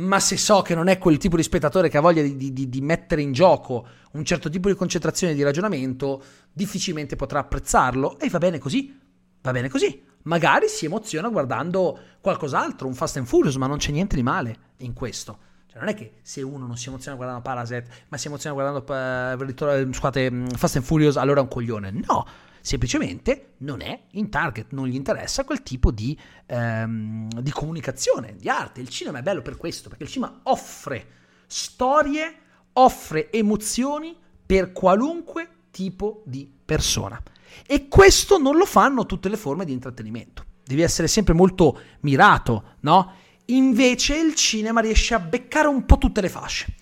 ma 0.00 0.20
se 0.20 0.36
so 0.36 0.62
che 0.62 0.74
non 0.74 0.88
è 0.88 0.98
quel 0.98 1.18
tipo 1.18 1.36
di 1.36 1.42
spettatore 1.42 1.88
che 1.88 1.98
ha 1.98 2.00
voglia 2.00 2.22
di, 2.22 2.52
di, 2.52 2.68
di, 2.68 2.80
mettere 2.80 3.22
in 3.22 3.32
gioco 3.32 3.86
un 4.12 4.24
certo 4.24 4.48
tipo 4.48 4.68
di 4.68 4.74
concentrazione 4.74 5.32
e 5.32 5.36
di 5.36 5.42
ragionamento, 5.42 6.22
difficilmente 6.52 7.16
potrà 7.16 7.40
apprezzarlo 7.40 8.18
e 8.18 8.28
va 8.28 8.38
bene 8.38 8.58
così, 8.58 8.98
va 9.40 9.50
bene 9.50 9.68
così. 9.68 10.02
Magari 10.22 10.68
si 10.68 10.84
emoziona 10.84 11.28
guardando 11.28 11.98
qualcos'altro, 12.20 12.86
un 12.86 12.94
Fast 12.94 13.16
and 13.16 13.26
Furious, 13.26 13.56
ma 13.56 13.66
non 13.66 13.78
c'è 13.78 13.90
niente 13.90 14.16
di 14.16 14.22
male 14.22 14.56
in 14.78 14.92
questo. 14.92 15.38
Cioè, 15.66 15.78
non 15.78 15.88
è 15.88 15.94
che 15.94 16.14
se 16.22 16.42
uno 16.42 16.66
non 16.66 16.76
si 16.76 16.88
emoziona 16.88 17.16
guardando 17.16 17.42
Parasite, 17.42 17.86
ma 18.08 18.16
si 18.16 18.26
emoziona 18.26 18.54
guardando 18.54 18.80
uh, 18.92 19.92
scusate, 19.92 20.30
mm, 20.30 20.46
Fast 20.48 20.76
and 20.76 20.84
Furious, 20.84 21.16
allora 21.16 21.40
è 21.40 21.42
un 21.42 21.48
coglione. 21.48 21.90
No, 21.90 22.26
semplicemente 22.60 23.54
non 23.58 23.80
è 23.80 24.06
in 24.12 24.28
target, 24.30 24.72
non 24.72 24.86
gli 24.86 24.94
interessa 24.94 25.44
quel 25.44 25.62
tipo 25.62 25.90
di, 25.90 26.18
ehm, 26.46 27.28
di 27.40 27.50
comunicazione, 27.50 28.36
di 28.36 28.48
arte. 28.48 28.80
Il 28.80 28.88
cinema 28.88 29.18
è 29.18 29.22
bello 29.22 29.42
per 29.42 29.56
questo, 29.56 29.88
perché 29.88 30.04
il 30.04 30.10
cinema 30.10 30.40
offre 30.44 31.06
storie, 31.46 32.34
offre 32.74 33.30
emozioni 33.32 34.16
per 34.44 34.72
qualunque 34.72 35.48
tipo 35.70 36.22
di 36.26 36.50
persona. 36.64 37.20
E 37.66 37.88
questo 37.88 38.38
non 38.38 38.56
lo 38.56 38.64
fanno 38.64 39.06
tutte 39.06 39.28
le 39.28 39.36
forme 39.36 39.64
di 39.64 39.72
intrattenimento. 39.72 40.44
Devi 40.64 40.82
essere 40.82 41.08
sempre 41.08 41.34
molto 41.34 41.80
mirato, 42.00 42.76
no? 42.80 43.12
Invece 43.46 44.16
il 44.16 44.34
cinema 44.34 44.80
riesce 44.80 45.14
a 45.14 45.18
beccare 45.18 45.66
un 45.66 45.84
po' 45.84 45.98
tutte 45.98 46.20
le 46.20 46.28
fasce. 46.28 46.74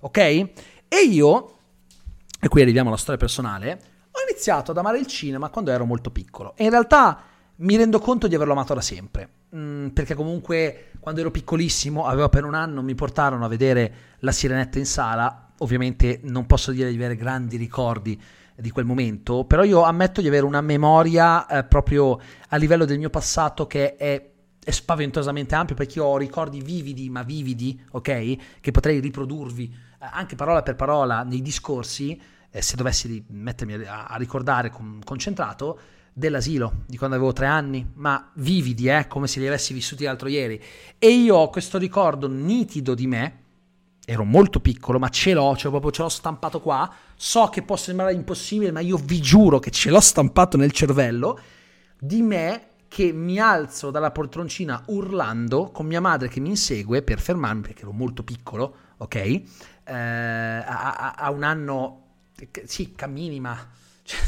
Ok? 0.00 0.18
E 0.18 1.04
io, 1.08 1.58
e 2.40 2.48
qui 2.48 2.62
arriviamo 2.62 2.88
alla 2.88 2.98
storia 2.98 3.18
personale, 3.18 3.87
ho 4.18 4.30
iniziato 4.30 4.72
ad 4.72 4.78
amare 4.78 4.98
il 4.98 5.06
cinema 5.06 5.48
quando 5.48 5.70
ero 5.70 5.84
molto 5.84 6.10
piccolo. 6.10 6.54
E 6.56 6.64
in 6.64 6.70
realtà 6.70 7.20
mi 7.56 7.76
rendo 7.76 7.98
conto 7.98 8.26
di 8.26 8.34
averlo 8.34 8.52
amato 8.52 8.74
da 8.74 8.80
sempre. 8.80 9.28
Mm, 9.56 9.88
perché 9.88 10.14
comunque 10.14 10.90
quando 11.00 11.20
ero 11.20 11.30
piccolissimo, 11.30 12.04
avevo 12.04 12.24
appena 12.24 12.46
un 12.46 12.54
anno, 12.54 12.82
mi 12.82 12.94
portarono 12.94 13.44
a 13.44 13.48
vedere 13.48 13.94
La 14.20 14.32
Sirenetta 14.32 14.78
in 14.78 14.86
sala. 14.86 15.52
Ovviamente 15.58 16.20
non 16.24 16.46
posso 16.46 16.70
dire 16.70 16.90
di 16.90 16.96
avere 16.96 17.16
grandi 17.16 17.56
ricordi 17.56 18.20
di 18.60 18.70
quel 18.70 18.84
momento, 18.84 19.44
però 19.44 19.62
io 19.62 19.82
ammetto 19.82 20.20
di 20.20 20.26
avere 20.26 20.44
una 20.44 20.60
memoria 20.60 21.46
eh, 21.46 21.64
proprio 21.64 22.18
a 22.48 22.56
livello 22.56 22.84
del 22.84 22.98
mio 22.98 23.10
passato 23.10 23.68
che 23.68 23.94
è, 23.94 24.30
è, 24.64 24.70
spaventosamente 24.70 25.54
ampio 25.54 25.76
perché 25.76 25.98
io 25.98 26.06
ho 26.06 26.16
ricordi 26.16 26.60
vividi, 26.60 27.08
ma 27.08 27.22
vividi, 27.22 27.80
ok? 27.92 28.60
Che 28.60 28.70
potrei 28.72 28.98
riprodurvi 28.98 29.72
eh, 30.00 30.08
anche 30.10 30.34
parola 30.34 30.62
per 30.62 30.74
parola 30.74 31.22
nei 31.22 31.40
discorsi 31.40 32.20
eh, 32.50 32.62
se 32.62 32.76
dovessi 32.76 33.24
mettermi 33.28 33.74
a, 33.84 34.06
a 34.06 34.16
ricordare 34.16 34.70
con, 34.70 35.00
concentrato, 35.04 35.78
dell'asilo, 36.18 36.82
di 36.86 36.98
quando 36.98 37.14
avevo 37.14 37.32
tre 37.32 37.46
anni, 37.46 37.92
ma 37.94 38.30
vividi, 38.34 38.88
eh, 38.88 39.06
come 39.06 39.28
se 39.28 39.38
li 39.38 39.46
avessi 39.46 39.72
vissuti 39.72 40.02
l'altro 40.02 40.28
ieri. 40.28 40.60
E 40.98 41.08
io 41.08 41.36
ho 41.36 41.48
questo 41.48 41.78
ricordo 41.78 42.28
nitido 42.28 42.94
di 42.94 43.06
me, 43.06 43.42
ero 44.04 44.24
molto 44.24 44.58
piccolo, 44.58 44.98
ma 44.98 45.10
ce 45.10 45.32
l'ho, 45.32 45.56
cioè 45.56 45.70
proprio 45.70 45.92
ce 45.92 46.02
l'ho 46.02 46.08
stampato 46.08 46.60
qua. 46.60 46.92
So 47.14 47.48
che 47.48 47.62
può 47.62 47.76
sembrare 47.76 48.14
impossibile, 48.14 48.72
ma 48.72 48.80
io 48.80 48.96
vi 48.96 49.20
giuro 49.20 49.60
che 49.60 49.70
ce 49.70 49.90
l'ho 49.90 50.00
stampato 50.00 50.56
nel 50.56 50.72
cervello 50.72 51.38
di 52.00 52.20
me 52.22 52.62
che 52.88 53.12
mi 53.12 53.38
alzo 53.38 53.90
dalla 53.90 54.10
poltroncina 54.10 54.82
urlando 54.86 55.70
con 55.70 55.86
mia 55.86 56.00
madre 56.00 56.28
che 56.28 56.40
mi 56.40 56.48
insegue 56.48 57.02
per 57.02 57.20
fermarmi 57.20 57.60
perché 57.60 57.82
ero 57.82 57.92
molto 57.92 58.24
piccolo, 58.24 58.74
ok? 58.96 59.14
Eh, 59.14 59.42
a, 59.84 61.14
a, 61.16 61.30
un 61.30 61.42
anno 61.42 62.07
sì, 62.64 62.94
cammini, 62.94 63.40
ma 63.40 63.56
cioè, 64.02 64.20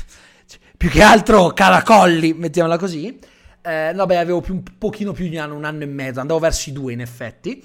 cioè, 0.47 0.61
più 0.77 0.89
che 0.89 1.03
altro 1.03 1.49
caracolli, 1.53 2.35
mettiamola 2.35 2.79
così. 2.79 3.19
Eh, 3.63 3.93
no, 3.95 4.07
beh, 4.07 4.17
avevo 4.17 4.41
più, 4.41 4.55
un 4.55 4.63
pochino 4.79 5.13
più 5.13 5.29
di 5.29 5.37
un 5.37 5.43
anno, 5.43 5.55
un 5.55 5.65
anno 5.65 5.83
e 5.83 5.87
mezzo, 5.87 6.21
andavo 6.21 6.39
verso 6.39 6.71
i 6.71 6.73
due 6.73 6.93
in 6.93 7.01
effetti. 7.01 7.63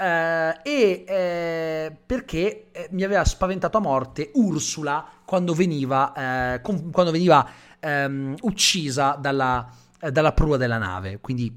Eh, 0.00 0.60
e 0.62 1.04
eh, 1.08 1.96
perché 2.06 2.66
eh, 2.70 2.88
mi 2.92 3.02
aveva 3.02 3.24
spaventato 3.24 3.78
a 3.78 3.80
morte 3.80 4.30
Ursula 4.34 5.04
quando 5.24 5.54
veniva, 5.54 6.54
eh, 6.54 6.60
com- 6.60 6.90
quando 6.92 7.10
veniva 7.10 7.46
ehm, 7.80 8.36
uccisa 8.42 9.18
dalla, 9.20 9.68
eh, 10.00 10.12
dalla, 10.12 10.32
prua 10.32 10.56
della 10.56 10.78
nave. 10.78 11.18
Quindi 11.20 11.52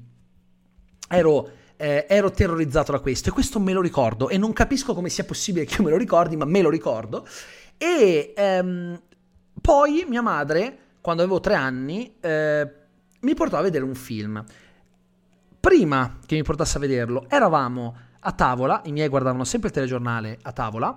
ero, 1.08 1.50
ero 1.76 2.30
terrorizzato 2.30 2.92
da 2.92 3.00
questo 3.00 3.28
e 3.28 3.32
questo 3.32 3.58
me 3.58 3.72
lo 3.72 3.80
ricordo 3.80 4.28
e 4.28 4.38
non 4.38 4.52
capisco 4.52 4.94
come 4.94 5.08
sia 5.08 5.24
possibile 5.24 5.64
che 5.64 5.76
io 5.76 5.84
me 5.84 5.90
lo 5.90 5.96
ricordi, 5.96 6.36
ma 6.36 6.44
me 6.44 6.62
lo 6.62 6.70
ricordo. 6.70 7.26
E 7.82 8.32
ehm, 8.36 9.02
poi 9.60 10.04
mia 10.06 10.22
madre, 10.22 10.78
quando 11.00 11.22
avevo 11.22 11.40
tre 11.40 11.54
anni, 11.54 12.14
eh, 12.20 12.72
mi 13.18 13.34
portò 13.34 13.58
a 13.58 13.60
vedere 13.60 13.82
un 13.82 13.96
film. 13.96 14.40
Prima 15.58 16.18
che 16.24 16.36
mi 16.36 16.44
portasse 16.44 16.76
a 16.76 16.80
vederlo, 16.80 17.24
eravamo 17.28 17.96
a 18.20 18.30
tavola, 18.30 18.82
i 18.84 18.92
miei 18.92 19.08
guardavano 19.08 19.42
sempre 19.42 19.70
il 19.70 19.74
telegiornale 19.74 20.38
a 20.42 20.52
tavola, 20.52 20.96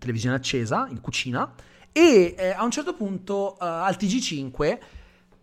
televisione 0.00 0.34
accesa, 0.34 0.88
in 0.90 1.00
cucina, 1.00 1.48
e 1.92 2.34
eh, 2.36 2.50
a 2.50 2.64
un 2.64 2.72
certo 2.72 2.94
punto 2.94 3.54
eh, 3.60 3.64
al 3.64 3.94
TG5, 3.96 4.78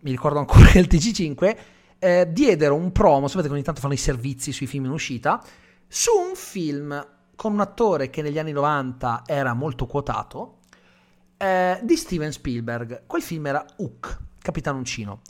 mi 0.00 0.10
ricordo 0.10 0.38
ancora 0.38 0.66
che 0.66 0.80
al 0.80 0.86
TG5, 0.86 1.56
eh, 1.98 2.28
diedero 2.30 2.74
un 2.74 2.92
promo, 2.92 3.26
sapete 3.28 3.48
che 3.48 3.54
ogni 3.54 3.62
tanto 3.62 3.80
fanno 3.80 3.94
i 3.94 3.96
servizi 3.96 4.52
sui 4.52 4.66
film 4.66 4.84
in 4.84 4.90
uscita, 4.90 5.42
su 5.88 6.10
un 6.14 6.34
film 6.34 7.06
con 7.34 7.54
un 7.54 7.60
attore 7.60 8.10
che 8.10 8.20
negli 8.20 8.38
anni 8.38 8.52
90 8.52 9.22
era 9.24 9.54
molto 9.54 9.86
quotato, 9.86 10.53
eh, 11.36 11.80
di 11.82 11.96
Steven 11.96 12.32
Spielberg. 12.32 13.02
Quel 13.06 13.22
film 13.22 13.46
era 13.46 13.64
Hook, 13.76 14.18
Capitano 14.38 14.78
Uncino. 14.78 15.20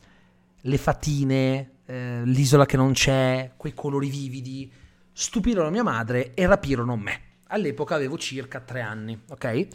Le 0.62 0.78
fatine, 0.78 1.73
eh, 1.87 2.23
l'isola 2.25 2.66
che 2.66 2.76
non 2.76 2.92
c'è, 2.92 3.52
quei 3.56 3.75
colori 3.75 4.08
vividi, 4.08 4.70
stupirono 5.12 5.70
mia 5.70 5.82
madre 5.82 6.34
e 6.34 6.46
rapirono 6.46 6.96
me. 6.96 7.20
All'epoca 7.49 7.94
avevo 7.94 8.18
circa 8.18 8.61
tre 8.61 8.80
anni, 8.80 9.20
ok? 9.28 9.66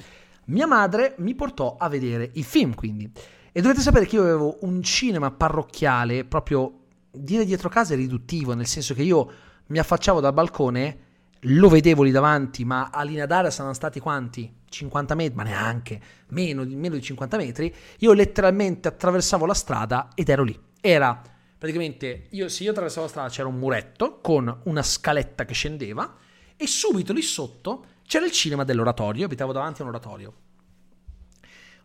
Mia 0.46 0.66
madre 0.66 1.16
mi 1.20 1.36
portò 1.36 1.78
a 1.78 1.88
vedere 1.88 2.32
il 2.34 2.44
film, 2.44 2.74
quindi. 2.74 3.12
E 3.52 3.62
dovete 3.62 3.82
sapere 3.82 4.06
che 4.06 4.16
io 4.16 4.24
avevo 4.24 4.58
un 4.62 4.82
cinema 4.84 5.32
parrocchiale, 5.32 6.26
proprio 6.26 6.86
dire 7.12 7.46
dietro 7.46 7.70
casa 7.70 7.94
è 7.94 7.98
riduttivo, 7.98 8.54
nel 8.54 8.68
senso 8.68 8.94
che 8.94 9.04
io 9.04 9.32
mi 9.68 9.80
affacciavo 9.80 10.20
dal 10.20 10.34
balcone 10.34 11.08
lo 11.44 11.70
vedevo 11.70 12.04
lì 12.04 12.12
davanti, 12.12 12.66
ma 12.66 12.90
a 12.92 13.04
linea 13.04 13.26
d'aria 13.26 13.50
saranno 13.50 13.74
stati 13.74 14.00
quanti? 14.00 14.58
50 14.68 15.16
metri, 15.16 15.36
ma 15.36 15.44
neanche, 15.44 16.02
meno 16.30 16.66
di, 16.66 16.76
meno 16.76 16.96
di 16.96 17.02
50 17.02 17.38
metri. 17.38 17.74
Io 18.00 18.14
letteralmente 18.14 18.88
attraversavo 18.88 19.46
la 19.46 19.54
strada 19.54 20.10
ed 20.16 20.30
ero 20.30 20.44
lì. 20.44 20.58
Era 20.82 21.22
praticamente, 21.58 22.28
io, 22.32 22.50
se 22.50 22.64
io 22.64 22.72
attraversavo 22.72 23.06
la 23.06 23.10
strada 23.10 23.30
c'era 23.30 23.48
un 23.48 23.56
muretto 23.56 24.20
con 24.22 24.62
una 24.64 24.84
scaletta 24.84 25.46
che 25.46 25.54
scendeva 25.54 26.16
e 26.56 26.68
subito 26.68 27.14
lì 27.14 27.22
sotto 27.22 27.86
c'era 28.06 28.26
il 28.26 28.32
cinema 28.32 28.64
dell'oratorio, 28.64 29.26
abitavo 29.26 29.52
davanti 29.54 29.82
a 29.82 29.86
un 29.86 29.90
oratorio. 29.90 30.34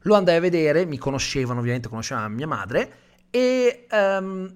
Lo 0.03 0.15
andai 0.15 0.37
a 0.37 0.41
vedere, 0.41 0.85
mi 0.85 0.99
conoscevano 0.99 1.61
ovviamente, 1.61 1.89
conoscevano 1.89 2.29
mia 2.29 2.47
madre 2.47 2.93
e 3.31 3.87
um, 3.91 4.55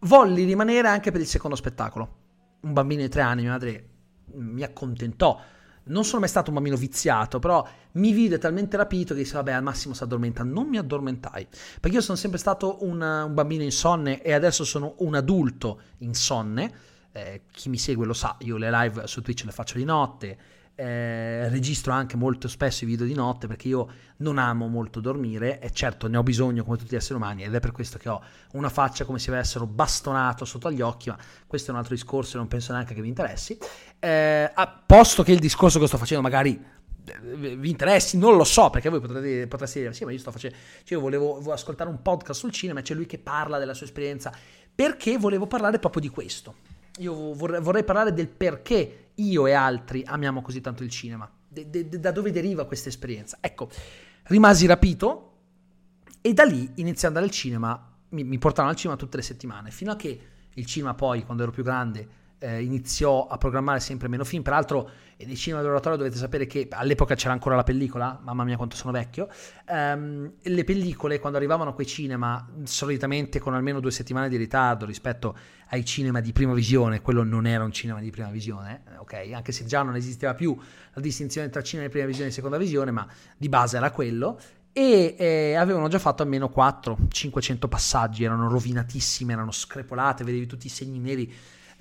volli 0.00 0.44
rimanere 0.44 0.88
anche 0.88 1.10
per 1.10 1.20
il 1.20 1.26
secondo 1.26 1.56
spettacolo. 1.56 2.16
Un 2.60 2.72
bambino 2.72 3.02
di 3.02 3.08
tre 3.08 3.22
anni, 3.22 3.42
mia 3.42 3.52
madre 3.52 3.89
mi 4.34 4.62
accontentò. 4.62 5.40
Non 5.82 6.04
sono 6.04 6.20
mai 6.20 6.28
stato 6.28 6.50
un 6.50 6.56
bambino 6.56 6.76
viziato, 6.76 7.38
però 7.38 7.66
mi 7.92 8.12
vide 8.12 8.38
talmente 8.38 8.76
rapito 8.76 9.14
che 9.14 9.22
disse, 9.22 9.34
vabbè, 9.34 9.52
al 9.52 9.62
massimo 9.62 9.94
si 9.94 10.02
addormenta. 10.02 10.44
Non 10.44 10.68
mi 10.68 10.78
addormentai, 10.78 11.48
perché 11.80 11.96
io 11.96 12.02
sono 12.02 12.16
sempre 12.16 12.38
stato 12.38 12.84
un, 12.84 13.00
un 13.00 13.34
bambino 13.34 13.62
insonne 13.62 14.22
e 14.22 14.32
adesso 14.32 14.64
sono 14.64 14.94
un 14.98 15.14
adulto 15.14 15.80
insonne. 15.98 16.72
Eh, 17.12 17.42
chi 17.50 17.68
mi 17.68 17.78
segue 17.78 18.06
lo 18.06 18.12
sa, 18.12 18.36
io 18.40 18.56
le 18.56 18.70
live 18.70 19.06
su 19.06 19.20
Twitch 19.20 19.44
le 19.44 19.50
faccio 19.50 19.78
di 19.78 19.84
notte, 19.84 20.38
eh, 20.80 21.46
registro 21.50 21.92
anche 21.92 22.16
molto 22.16 22.48
spesso 22.48 22.84
i 22.84 22.86
video 22.86 23.04
di 23.04 23.12
notte 23.12 23.46
perché 23.46 23.68
io 23.68 23.88
non 24.18 24.38
amo 24.38 24.66
molto 24.66 25.00
dormire 25.00 25.60
e 25.60 25.70
certo 25.72 26.08
ne 26.08 26.16
ho 26.16 26.22
bisogno 26.22 26.64
come 26.64 26.78
tutti 26.78 26.94
gli 26.94 26.96
esseri 26.96 27.16
umani 27.16 27.44
ed 27.44 27.54
è 27.54 27.60
per 27.60 27.70
questo 27.70 27.98
che 27.98 28.08
ho 28.08 28.22
una 28.52 28.70
faccia 28.70 29.04
come 29.04 29.18
se 29.18 29.30
avessero 29.30 29.66
bastonato 29.66 30.46
sotto 30.46 30.68
agli 30.68 30.80
occhi, 30.80 31.10
ma 31.10 31.18
questo 31.46 31.70
è 31.70 31.72
un 31.74 31.80
altro 31.80 31.94
discorso 31.94 32.36
e 32.36 32.38
non 32.38 32.48
penso 32.48 32.72
neanche 32.72 32.94
che 32.94 33.02
vi 33.02 33.08
interessi. 33.08 33.58
Eh, 33.98 34.50
a 34.54 34.82
posto 34.86 35.22
che 35.22 35.32
il 35.32 35.38
discorso 35.38 35.78
che 35.78 35.86
sto 35.86 35.98
facendo 35.98 36.22
magari 36.22 36.58
eh, 37.04 37.56
vi 37.56 37.68
interessi, 37.68 38.16
non 38.16 38.36
lo 38.36 38.44
so, 38.44 38.70
perché 38.70 38.88
voi 38.88 39.00
potrete, 39.00 39.46
potreste 39.48 39.80
dire, 39.80 39.92
sì, 39.92 40.06
ma 40.06 40.12
io 40.12 40.18
sto 40.18 40.30
facendo, 40.30 40.56
cioè 40.84 40.96
io 40.96 41.00
volevo, 41.00 41.34
volevo 41.34 41.52
ascoltare 41.52 41.90
un 41.90 42.00
podcast 42.00 42.40
sul 42.40 42.52
cinema 42.52 42.80
e 42.80 42.82
c'è 42.84 42.94
lui 42.94 43.04
che 43.04 43.18
parla 43.18 43.58
della 43.58 43.74
sua 43.74 43.84
esperienza, 43.84 44.32
perché 44.74 45.18
volevo 45.18 45.46
parlare 45.46 45.78
proprio 45.78 46.00
di 46.00 46.08
questo. 46.08 46.54
Io 47.00 47.34
vorrei, 47.34 47.60
vorrei 47.60 47.84
parlare 47.84 48.14
del 48.14 48.28
perché 48.28 48.99
io 49.16 49.46
e 49.46 49.52
altri 49.52 50.02
amiamo 50.04 50.42
così 50.42 50.60
tanto 50.60 50.82
il 50.82 50.90
cinema, 50.90 51.30
de, 51.48 51.68
de, 51.68 51.88
da 51.88 52.10
dove 52.12 52.30
deriva 52.30 52.66
questa 52.66 52.88
esperienza. 52.88 53.38
Ecco, 53.40 53.68
rimasi 54.24 54.66
rapito 54.66 55.26
e 56.20 56.32
da 56.32 56.44
lì 56.44 56.70
iniziai 56.76 57.10
ad 57.10 57.16
andare 57.16 57.26
al 57.26 57.30
cinema, 57.30 57.96
mi, 58.10 58.24
mi 58.24 58.38
portavano 58.38 58.72
al 58.72 58.78
cinema 58.78 58.98
tutte 58.98 59.16
le 59.16 59.22
settimane, 59.22 59.70
fino 59.70 59.92
a 59.92 59.96
che 59.96 60.20
il 60.54 60.66
cinema 60.66 60.94
poi, 60.94 61.24
quando 61.24 61.42
ero 61.42 61.52
più 61.52 61.62
grande, 61.62 62.08
eh, 62.40 62.62
iniziò 62.62 63.26
a 63.26 63.36
programmare 63.38 63.80
sempre 63.80 64.08
meno 64.08 64.24
film. 64.24 64.42
Peraltro, 64.42 64.90
nei 65.18 65.36
cinema 65.36 65.60
dell'oratorio 65.60 65.98
dovete 65.98 66.16
sapere 66.16 66.46
che 66.46 66.66
all'epoca 66.70 67.14
c'era 67.14 67.32
ancora 67.32 67.54
la 67.54 67.62
pellicola, 67.62 68.18
mamma 68.22 68.44
mia 68.44 68.56
quanto 68.56 68.76
sono 68.76 68.92
vecchio. 68.92 69.28
Um, 69.68 70.32
le 70.40 70.64
pellicole, 70.64 71.18
quando 71.18 71.36
arrivavano 71.36 71.70
a 71.70 71.72
quei 71.74 71.86
cinema, 71.86 72.48
solitamente 72.64 73.38
con 73.38 73.54
almeno 73.54 73.80
due 73.80 73.90
settimane 73.90 74.28
di 74.28 74.36
ritardo 74.36 74.86
rispetto 74.86 75.36
ai 75.68 75.84
cinema 75.84 76.20
di 76.20 76.32
prima 76.32 76.54
visione, 76.54 77.02
quello 77.02 77.22
non 77.22 77.46
era 77.46 77.62
un 77.62 77.72
cinema 77.72 78.00
di 78.00 78.10
prima 78.10 78.30
visione, 78.30 78.82
eh, 78.90 78.96
ok? 78.96 79.32
Anche 79.34 79.52
se 79.52 79.66
già 79.66 79.82
non 79.82 79.94
esisteva 79.94 80.34
più 80.34 80.56
la 80.94 81.00
distinzione 81.00 81.50
tra 81.50 81.62
cinema 81.62 81.86
di 81.86 81.92
prima 81.92 82.06
visione 82.06 82.30
e 82.30 82.32
seconda 82.32 82.56
visione, 82.56 82.90
ma 82.90 83.06
di 83.36 83.48
base 83.48 83.76
era 83.76 83.90
quello 83.90 84.40
e 84.72 85.16
eh, 85.18 85.54
avevano 85.54 85.88
già 85.88 85.98
fatto 85.98 86.22
almeno 86.22 86.50
400-500 86.54 87.68
passaggi, 87.68 88.24
erano 88.24 88.48
rovinatissime, 88.48 89.32
erano 89.32 89.50
screpolate, 89.50 90.24
vedevi 90.24 90.46
tutti 90.46 90.66
i 90.66 90.70
segni 90.70 90.98
neri 90.98 91.32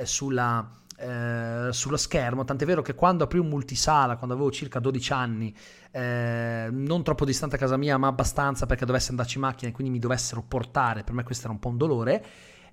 sulla, 0.05 0.69
eh, 0.97 1.69
sullo 1.71 1.97
schermo, 1.97 2.43
tant'è 2.43 2.65
vero 2.65 2.81
che 2.81 2.95
quando 2.95 3.23
aprì 3.23 3.39
un 3.39 3.47
multisala, 3.47 4.17
quando 4.17 4.35
avevo 4.35 4.51
circa 4.51 4.79
12 4.79 5.13
anni, 5.13 5.55
eh, 5.91 6.67
non 6.71 7.03
troppo 7.03 7.25
distante 7.25 7.55
a 7.55 7.59
casa 7.59 7.77
mia, 7.77 7.97
ma 7.97 8.07
abbastanza 8.07 8.65
perché 8.65 8.85
dovesse 8.85 9.11
andarci 9.11 9.37
in 9.37 9.43
macchina 9.43 9.69
e 9.69 9.73
quindi 9.73 9.93
mi 9.93 9.99
dovessero 9.99 10.41
portare, 10.41 11.03
per 11.03 11.13
me 11.13 11.23
questo 11.23 11.45
era 11.45 11.53
un 11.53 11.59
po' 11.59 11.69
un 11.69 11.77
dolore, 11.77 12.25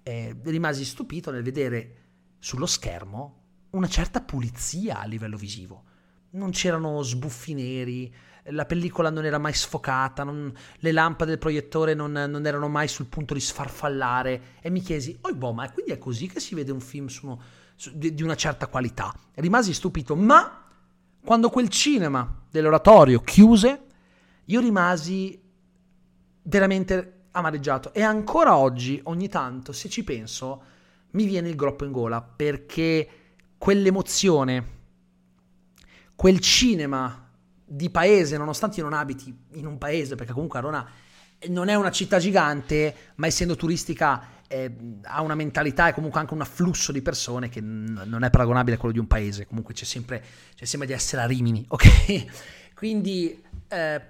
eh, 0.02 0.36
rimasi 0.44 0.84
stupito 0.84 1.30
nel 1.30 1.42
vedere 1.42 2.04
sullo 2.38 2.66
schermo 2.66 3.42
una 3.70 3.88
certa 3.88 4.20
pulizia 4.20 5.00
a 5.00 5.06
livello 5.06 5.36
visivo. 5.36 5.84
Non 6.30 6.50
c'erano 6.50 7.02
sbuffi 7.02 7.54
neri, 7.54 8.14
la 8.50 8.64
pellicola 8.64 9.10
non 9.10 9.24
era 9.24 9.38
mai 9.38 9.54
sfocata, 9.54 10.22
non, 10.22 10.52
le 10.78 10.92
lampade 10.92 11.30
del 11.30 11.38
proiettore 11.38 11.94
non, 11.94 12.12
non, 12.12 12.46
erano 12.46 12.68
mai 12.68 12.88
sul 12.88 13.06
punto 13.06 13.34
di 13.34 13.40
sfarfallare 13.40 14.42
e 14.60 14.70
mi 14.70 14.80
chiesi, 14.80 15.16
oh 15.20 15.34
boh, 15.34 15.52
ma 15.52 15.70
quindi 15.70 15.92
è 15.92 15.98
così 15.98 16.28
che 16.28 16.40
si 16.40 16.54
vede 16.54 16.72
un 16.72 16.80
film 16.80 17.06
su 17.06 17.26
uno, 17.26 17.40
di 17.92 18.22
una 18.22 18.36
certa 18.36 18.68
qualità. 18.68 19.14
Rimasi 19.34 19.72
stupito, 19.72 20.14
ma 20.14 20.64
quando 21.24 21.50
quel 21.50 21.68
cinema 21.68 22.44
dell'oratorio 22.50 23.20
chiuse, 23.20 23.84
io 24.44 24.60
rimasi 24.60 25.42
veramente 26.42 27.24
amareggiato 27.32 27.92
e 27.92 28.02
ancora 28.02 28.56
oggi, 28.56 29.00
ogni 29.04 29.28
tanto, 29.28 29.72
se 29.72 29.88
ci 29.88 30.04
penso, 30.04 30.62
mi 31.10 31.24
viene 31.24 31.48
il 31.48 31.56
groppo 31.56 31.84
in 31.84 31.92
gola 31.92 32.22
perché 32.22 33.08
quell'emozione, 33.58 34.74
quel 36.16 36.40
cinema 36.40 37.30
di 37.64 37.90
paese, 37.90 38.36
nonostante 38.36 38.80
io 38.80 38.88
non 38.88 38.94
abiti 38.94 39.36
in 39.52 39.66
un 39.66 39.78
paese, 39.78 40.14
perché 40.14 40.32
comunque 40.32 40.58
Arona 40.58 40.88
non 41.48 41.68
è 41.68 41.74
una 41.74 41.90
città 41.90 42.18
gigante, 42.18 42.94
ma 43.16 43.26
essendo 43.26 43.54
turistica 43.54 44.34
eh, 44.48 44.74
ha 45.02 45.20
una 45.22 45.34
mentalità 45.34 45.88
e 45.88 45.92
comunque 45.92 46.20
anche 46.20 46.34
un 46.34 46.40
afflusso 46.40 46.92
di 46.92 47.02
persone 47.02 47.48
che 47.48 47.60
n- 47.60 48.02
non 48.06 48.22
è 48.22 48.30
paragonabile 48.30 48.76
a 48.76 48.78
quello 48.78 48.94
di 48.94 49.00
un 49.00 49.06
paese. 49.06 49.46
Comunque 49.46 49.74
c'è 49.74 49.84
sempre, 49.84 50.24
c'è 50.54 50.64
sempre 50.64 50.88
di 50.88 50.94
essere 50.94 51.22
a 51.22 51.26
Rimini, 51.26 51.64
ok? 51.68 52.74
Quindi 52.74 53.42
eh, 53.68 54.02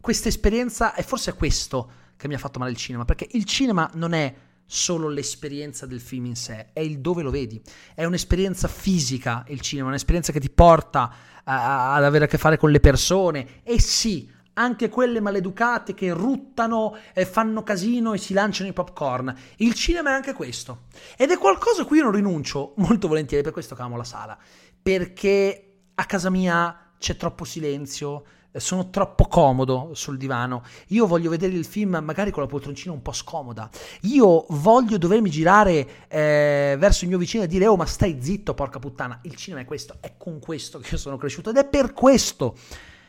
questa 0.00 0.28
esperienza, 0.28 0.94
e 0.94 1.02
forse 1.02 1.32
è 1.32 1.34
questo 1.34 1.90
che 2.16 2.28
mi 2.28 2.34
ha 2.34 2.38
fatto 2.38 2.58
male 2.58 2.70
il 2.70 2.76
cinema, 2.76 3.04
perché 3.04 3.26
il 3.32 3.44
cinema 3.44 3.90
non 3.94 4.12
è 4.12 4.34
solo 4.66 5.08
l'esperienza 5.08 5.86
del 5.86 6.00
film 6.00 6.26
in 6.26 6.36
sé, 6.36 6.68
è 6.72 6.80
il 6.80 6.98
dove 6.98 7.22
lo 7.22 7.30
vedi. 7.30 7.62
È 7.94 8.04
un'esperienza 8.04 8.68
fisica 8.68 9.44
il 9.48 9.60
cinema, 9.60 9.88
un'esperienza 9.88 10.32
che 10.32 10.40
ti 10.40 10.50
porta 10.50 11.12
a, 11.44 11.94
ad 11.94 12.04
avere 12.04 12.24
a 12.24 12.28
che 12.28 12.38
fare 12.38 12.58
con 12.58 12.70
le 12.70 12.80
persone. 12.80 13.62
E 13.62 13.80
sì, 13.80 14.28
anche 14.54 14.88
quelle 14.88 15.20
maleducate 15.20 15.94
che 15.94 16.12
ruttano 16.12 16.96
e 17.12 17.24
fanno 17.24 17.62
casino 17.62 18.12
e 18.12 18.18
si 18.18 18.34
lanciano 18.34 18.68
i 18.68 18.72
popcorn. 18.72 19.34
Il 19.56 19.74
cinema 19.74 20.10
è 20.10 20.14
anche 20.14 20.32
questo. 20.32 20.84
Ed 21.16 21.30
è 21.30 21.38
qualcosa 21.38 21.82
a 21.82 21.84
cui 21.84 21.98
io 21.98 22.04
non 22.04 22.12
rinuncio 22.12 22.74
molto 22.76 23.08
volentieri, 23.08 23.42
per 23.42 23.52
questo 23.52 23.74
che 23.74 23.82
amo 23.82 23.96
la 23.96 24.04
sala. 24.04 24.36
Perché 24.82 25.78
a 25.94 26.04
casa 26.04 26.30
mia 26.30 26.92
c'è 26.98 27.16
troppo 27.16 27.44
silenzio, 27.44 28.24
sono 28.58 28.90
troppo 28.90 29.26
comodo 29.26 29.90
sul 29.92 30.16
divano. 30.16 30.62
Io 30.88 31.06
voglio 31.06 31.30
vedere 31.30 31.54
il 31.54 31.64
film 31.64 32.00
magari 32.02 32.30
con 32.30 32.42
la 32.42 32.48
poltroncina 32.48 32.92
un 32.92 33.02
po' 33.02 33.12
scomoda. 33.12 33.68
Io 34.02 34.46
voglio 34.50 34.98
dovermi 34.98 35.30
girare 35.30 36.06
eh, 36.08 36.76
verso 36.78 37.04
il 37.04 37.10
mio 37.10 37.18
vicino 37.18 37.44
e 37.44 37.46
dire: 37.46 37.66
Oh, 37.66 37.76
ma 37.76 37.86
stai 37.86 38.18
zitto, 38.20 38.54
porca 38.54 38.78
puttana. 38.78 39.20
Il 39.22 39.36
cinema 39.36 39.62
è 39.62 39.64
questo, 39.64 39.96
è 40.00 40.14
con 40.16 40.38
questo 40.38 40.78
che 40.78 40.90
io 40.92 40.98
sono 40.98 41.16
cresciuto 41.16 41.50
ed 41.50 41.56
è 41.56 41.66
per 41.66 41.92
questo 41.92 42.56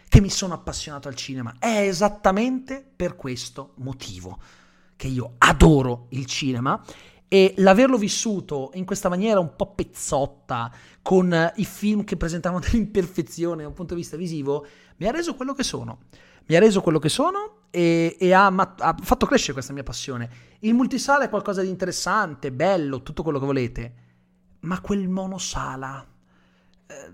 che 0.09 0.21
mi 0.21 0.29
sono 0.29 0.53
appassionato 0.53 1.07
al 1.07 1.15
cinema. 1.15 1.55
È 1.59 1.81
esattamente 1.81 2.85
per 2.95 3.15
questo 3.15 3.73
motivo 3.77 4.37
che 4.95 5.07
io 5.07 5.35
adoro 5.37 6.07
il 6.09 6.25
cinema 6.25 6.83
e 7.29 7.53
l'averlo 7.57 7.97
vissuto 7.97 8.71
in 8.75 8.85
questa 8.85 9.09
maniera 9.09 9.39
un 9.39 9.55
po' 9.55 9.73
pezzotta, 9.73 10.71
con 11.01 11.51
i 11.55 11.65
film 11.65 12.03
che 12.03 12.15
presentavano 12.17 12.61
delle 12.65 12.77
imperfezioni 12.77 13.61
da 13.61 13.67
un 13.67 13.73
punto 13.73 13.93
di 13.93 14.01
vista 14.01 14.17
visivo, 14.17 14.65
mi 14.97 15.07
ha 15.07 15.11
reso 15.11 15.35
quello 15.35 15.53
che 15.53 15.63
sono. 15.63 15.99
Mi 16.47 16.55
ha 16.55 16.59
reso 16.59 16.81
quello 16.81 16.99
che 16.99 17.09
sono 17.09 17.67
e, 17.71 18.15
e 18.19 18.31
ha, 18.31 18.47
ha, 18.47 18.95
fatto 19.01 19.25
crescere 19.25 19.53
questa 19.53 19.73
mia 19.73 19.83
passione. 19.83 20.29
Il 20.59 20.73
multisala 20.73 21.25
è 21.25 21.29
qualcosa 21.29 21.61
di 21.61 21.69
interessante, 21.69 22.51
bello, 22.51 23.03
tutto 23.03 23.21
quello 23.21 23.39
che 23.39 23.45
volete, 23.45 23.93
ma 24.61 24.79
quel 24.79 25.09
monosala, 25.09 26.05
eh, 26.87 27.11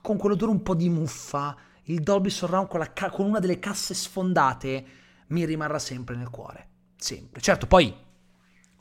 con 0.00 0.16
quell'odore 0.16 0.52
un 0.52 0.62
po' 0.62 0.74
di 0.74 0.88
muffa, 0.88 1.56
il 1.84 2.00
Dolby 2.00 2.30
Surround 2.30 2.68
con, 2.68 2.88
ca- 2.94 3.10
con 3.10 3.26
una 3.26 3.40
delle 3.40 3.58
casse 3.58 3.94
sfondate 3.94 4.86
mi 5.28 5.44
rimarrà 5.44 5.78
sempre 5.78 6.16
nel 6.16 6.30
cuore. 6.30 6.66
Sempre. 6.96 7.40
Certo, 7.40 7.66
poi 7.66 7.94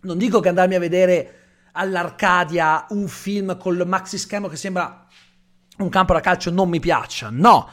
non 0.01 0.17
dico 0.17 0.39
che 0.39 0.49
andarmi 0.49 0.75
a 0.75 0.79
vedere 0.79 1.33
all'Arcadia 1.73 2.86
un 2.89 3.07
film 3.07 3.57
col 3.57 3.83
maxi 3.86 4.17
schermo 4.17 4.47
che 4.47 4.55
sembra 4.55 5.05
un 5.77 5.89
campo 5.89 6.13
da 6.13 6.19
calcio 6.19 6.49
non 6.49 6.69
mi 6.69 6.79
piaccia, 6.79 7.29
no. 7.31 7.69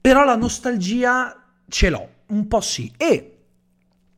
Però 0.00 0.24
la 0.24 0.36
nostalgia 0.36 1.42
ce 1.68 1.90
l'ho, 1.90 2.08
un 2.28 2.48
po' 2.48 2.60
sì. 2.60 2.92
E 2.96 3.38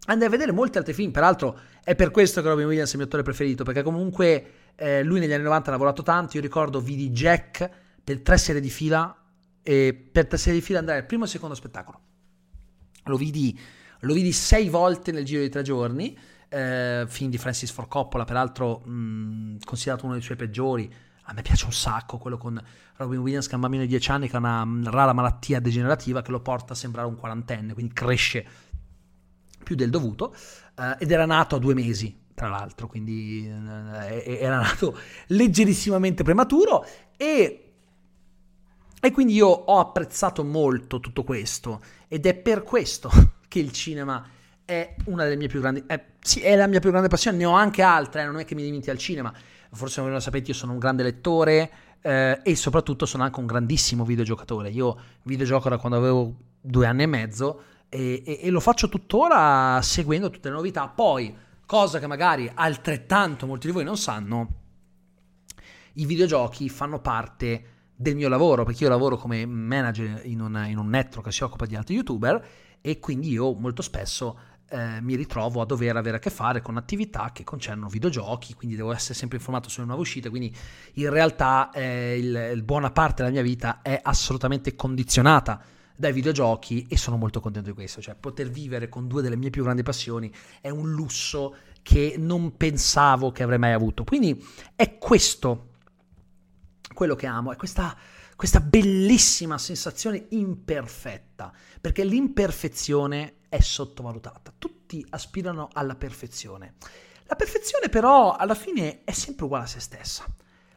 andai 0.07 0.27
a 0.27 0.31
vedere 0.31 0.53
molti 0.53 0.79
altri 0.79 0.93
film, 0.93 1.11
peraltro 1.11 1.59
è 1.85 1.95
per 1.95 2.11
questo 2.11 2.43
che 2.43 2.49
Robin 2.49 2.67
Williams 2.67 2.91
è 2.91 2.93
il 2.93 2.99
mio 2.99 3.07
attore 3.07 3.23
preferito, 3.23 3.65
perché 3.65 3.83
comunque 3.83 4.53
eh, 4.77 5.03
lui 5.03 5.21
negli 5.21 5.33
anni 5.33 5.43
90 5.43 5.69
ha 5.69 5.73
lavorato 5.73 6.03
tanto, 6.03 6.37
io 6.37 6.43
ricordo 6.43 6.81
vidi 6.81 7.11
Jack 7.11 7.69
per 8.03 8.21
tre 8.21 8.39
serie 8.39 8.61
di 8.61 8.71
fila 8.71 9.17
e 9.63 10.09
per 10.11 10.27
tre 10.27 10.39
serie 10.39 10.59
di 10.59 10.65
fila 10.65 10.79
andare 10.79 10.99
al 10.99 11.07
primo 11.07 11.25
e 11.25 11.29
secondo 11.29 11.55
spettacolo. 11.55 12.01
Lo 13.05 13.17
vidi, 13.17 13.59
lo 14.01 14.15
vidi 14.15 14.33
sei 14.33 14.69
volte 14.69 15.13
nel 15.13 15.25
giro 15.25 15.43
di 15.43 15.49
tre 15.49 15.63
giorni, 15.63 16.17
eh, 16.49 17.05
film 17.09 17.31
di 17.31 17.39
Francis 17.39 17.71
Ford 17.71 17.89
Coppola, 17.89 18.25
peraltro 18.25 18.79
mh, 18.79 19.59
considerato 19.65 20.05
uno 20.05 20.15
dei 20.15 20.23
suoi 20.23 20.37
peggiori. 20.37 20.93
A 21.27 21.33
me 21.33 21.43
piace 21.43 21.65
un 21.65 21.73
sacco 21.73 22.19
quello 22.19 22.37
con 22.37 22.61
Robin 22.97 23.19
Williams 23.19 23.47
che 23.47 23.53
è 23.53 23.55
un 23.55 23.61
bambino 23.61 23.83
di 23.83 23.89
10 23.89 24.11
anni 24.11 24.29
che 24.29 24.37
ha 24.37 24.39
una 24.39 24.91
rara 24.91 25.13
malattia 25.13 25.61
degenerativa 25.61 26.23
che 26.23 26.31
lo 26.31 26.41
porta 26.41 26.73
a 26.73 26.77
sembrare 26.77 27.07
un 27.07 27.17
quarantenne, 27.17 27.75
quindi 27.75 27.93
cresce 27.93 28.47
più 29.63 29.77
del 29.77 29.91
dovuto 29.91 30.35
eh, 30.77 30.97
ed 30.99 31.11
era 31.11 31.27
nato 31.27 31.57
a 31.57 31.59
due 31.59 31.75
mesi 31.75 32.21
tra 32.35 32.49
l'altro, 32.49 32.87
quindi 32.87 33.47
eh, 33.47 34.39
era 34.41 34.57
nato 34.57 34.99
leggerissimamente 35.29 36.25
prematuro 36.25 36.85
e 37.17 37.73
e 39.05 39.11
quindi 39.11 39.35
io 39.35 39.49
ho 39.49 39.81
apprezzato 39.81 40.45
molto 40.45 41.01
tutto 41.01 41.25
questo 41.25 41.81
ed 42.07 42.25
è 42.25 42.35
per 42.35 42.63
questo 42.63 43.11
che 43.49 43.59
il 43.59 43.73
cinema 43.73 44.25
è 44.65 44.95
una 45.07 45.25
delle 45.25 45.35
mie 45.35 45.49
più 45.49 45.61
grandi... 45.61 45.83
Eh, 45.89 46.05
sì, 46.21 46.41
è 46.41 46.55
la 46.55 46.69
mia 46.69 46.79
più 46.79 46.91
grande 46.91 47.09
passione, 47.09 47.37
ne 47.37 47.45
ho 47.45 47.51
anche 47.51 47.83
altre, 47.83 48.23
eh, 48.23 48.27
non 48.27 48.39
è 48.39 48.45
che 48.45 48.55
mi 48.55 48.63
limiti 48.63 48.91
al 48.91 48.99
cinema. 48.99 49.33
Forse 49.75 50.03
non 50.03 50.11
lo 50.11 50.21
sapete, 50.21 50.51
io 50.51 50.57
sono 50.57 50.73
un 50.73 50.79
grande 50.79 51.03
lettore 51.03 51.71
eh, 52.03 52.41
e 52.43 52.57
soprattutto 52.57 53.07
sono 53.07 53.23
anche 53.23 53.41
un 53.41 53.47
grandissimo 53.47 54.05
videogiocatore. 54.05 54.69
Io 54.71 54.97
videogioco 55.23 55.69
da 55.69 55.79
quando 55.79 55.97
avevo 55.97 56.35
due 56.61 56.87
anni 56.87 57.05
e 57.05 57.07
mezzo 57.07 57.63
e, 57.89 58.23
e, 58.25 58.41
e 58.43 58.51
lo 58.51 58.61
faccio 58.61 58.89
tuttora 58.89 59.81
seguendo 59.83 60.29
tutte 60.29 60.51
le 60.51 60.57
novità. 60.57 60.89
Poi, 60.89 61.35
cosa 61.65 61.99
che 61.99 62.07
magari 62.07 62.51
altrettanto 62.53 63.47
molti 63.47 63.69
di 63.69 63.73
voi 63.73 63.85
non 63.85 63.97
sanno, 63.97 64.49
i 65.95 66.05
videogiochi 66.05 66.69
fanno 66.69 67.01
parte 67.01 67.65
del 67.95 68.15
mio 68.15 68.29
lavoro, 68.29 68.65
perché 68.65 68.85
io 68.85 68.91
lavoro 68.91 69.17
come 69.17 69.47
manager 69.47 70.23
in 70.25 70.41
un, 70.41 70.65
in 70.67 70.77
un 70.77 70.89
network 70.89 71.27
che 71.27 71.33
si 71.33 71.45
occupa 71.45 71.67
di 71.67 71.77
altri 71.77 71.95
youtuber 71.95 72.47
e 72.81 72.99
quindi 72.99 73.31
io 73.31 73.55
molto 73.55 73.81
spesso 73.81 74.39
eh, 74.73 75.01
mi 75.03 75.15
ritrovo 75.17 75.61
a 75.61 75.67
dover 75.67 75.97
avere 75.97 76.17
a 76.17 76.19
che 76.19 76.31
fare 76.31 76.63
con 76.63 76.77
attività 76.79 77.31
che 77.33 77.45
concernono 77.45 77.89
videogiochi, 77.89 78.55
quindi 78.55 78.75
devo 78.75 78.93
essere 78.93 79.15
sempre 79.15 79.37
informato 79.37 79.69
sulle 79.69 79.87
nuove 79.87 80.01
uscite, 80.01 80.31
quindi 80.31 80.55
in 80.95 81.11
realtà 81.11 81.71
eh, 81.71 82.17
il, 82.19 82.51
il 82.55 82.63
buona 82.63 82.91
parte 82.91 83.23
della 83.23 83.35
mia 83.35 83.43
vita 83.43 83.83
è 83.83 84.01
assolutamente 84.03 84.75
condizionata 84.75 85.63
dai 85.95 86.13
videogiochi 86.13 86.87
e 86.89 86.97
sono 86.97 87.19
molto 87.19 87.41
contento 87.41 87.69
di 87.69 87.75
questo, 87.75 88.01
cioè 88.01 88.15
poter 88.15 88.49
vivere 88.49 88.89
con 88.89 89.07
due 89.07 89.21
delle 89.21 89.37
mie 89.37 89.51
più 89.51 89.63
grandi 89.63 89.83
passioni 89.83 90.33
è 90.61 90.71
un 90.71 90.91
lusso 90.91 91.55
che 91.83 92.15
non 92.17 92.57
pensavo 92.57 93.31
che 93.31 93.43
avrei 93.43 93.59
mai 93.59 93.73
avuto. 93.73 94.05
Quindi 94.05 94.43
è 94.75 94.97
questo 94.99 95.69
quello 96.93 97.15
che 97.15 97.27
amo 97.27 97.53
è 97.53 97.57
questa, 97.57 97.97
questa 98.43 98.59
bellissima 98.59 99.57
sensazione 99.57 100.27
imperfetta, 100.31 101.53
perché 101.81 102.03
l'imperfezione 102.03 103.37
è 103.49 103.61
sottovalutata. 103.61 104.53
Tutti 104.59 105.07
aspirano 105.11 105.69
alla 105.73 105.95
perfezione. 105.95 106.75
La 107.27 107.37
perfezione 107.37 107.89
però 107.89 108.35
alla 108.35 108.57
fine 108.57 109.05
è 109.05 109.13
sempre 109.13 109.45
uguale 109.45 109.67
a 109.67 109.69
se 109.69 109.79
stessa. 109.79 110.27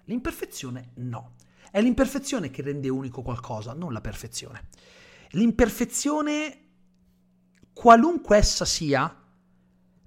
L'imperfezione 0.04 0.91
no. 0.97 1.38
È 1.71 1.82
l'imperfezione 1.82 2.51
che 2.51 2.62
rende 2.62 2.88
unico 2.88 3.23
qualcosa, 3.23 3.73
non 3.73 3.93
la 3.93 4.01
perfezione. 4.01 4.67
L'imperfezione, 5.32 6.67
qualunque 7.73 8.38
essa 8.38 8.65
sia, 8.65 9.23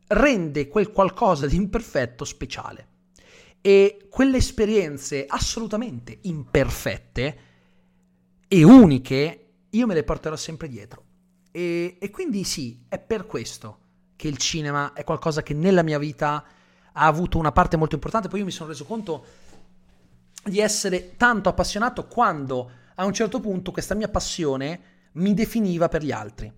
rende 0.07 0.68
quel 0.68 0.92
qualcosa 0.92 1.49
di 1.49 1.57
imperfetto 1.57 2.25
speciale. 2.25 2.87
E 3.61 4.07
quelle 4.09 4.37
esperienze 4.37 5.27
assolutamente 5.27 6.21
imperfette 6.23 7.47
e 8.48 8.64
uniche, 8.64 9.46
io 9.70 9.87
me 9.87 9.94
le 9.94 10.04
porterò 10.04 10.37
sempre 10.37 10.68
dietro. 10.68 11.04
E, 11.52 11.98
e 12.00 12.11
quindi 12.11 12.44
sì, 12.44 12.84
è 12.88 12.98
per 12.98 13.26
questo 13.26 13.78
che 14.16 14.26
il 14.28 14.38
cinema 14.38 14.92
è 14.94 15.04
qualcosa 15.04 15.42
che 15.42 15.54
nella 15.54 15.82
mia 15.82 15.98
vita 15.98 16.44
ha 16.92 17.06
avuto 17.06 17.38
una 17.38 17.52
parte 17.52 17.76
molto 17.76 17.94
importante. 17.94 18.28
Poi 18.28 18.40
io 18.40 18.44
mi 18.44 18.50
sono 18.50 18.70
reso 18.70 18.84
conto 18.84 19.24
di 20.44 20.61
essere 20.61 21.16
tanto 21.16 21.48
appassionato 21.48 22.06
quando 22.06 22.70
a 22.94 23.04
un 23.04 23.12
certo 23.12 23.38
punto 23.38 23.70
questa 23.70 23.94
mia 23.94 24.08
passione 24.08 24.80
mi 25.12 25.34
definiva 25.34 25.88
per 25.88 26.02
gli 26.02 26.11
altri. 26.11 26.52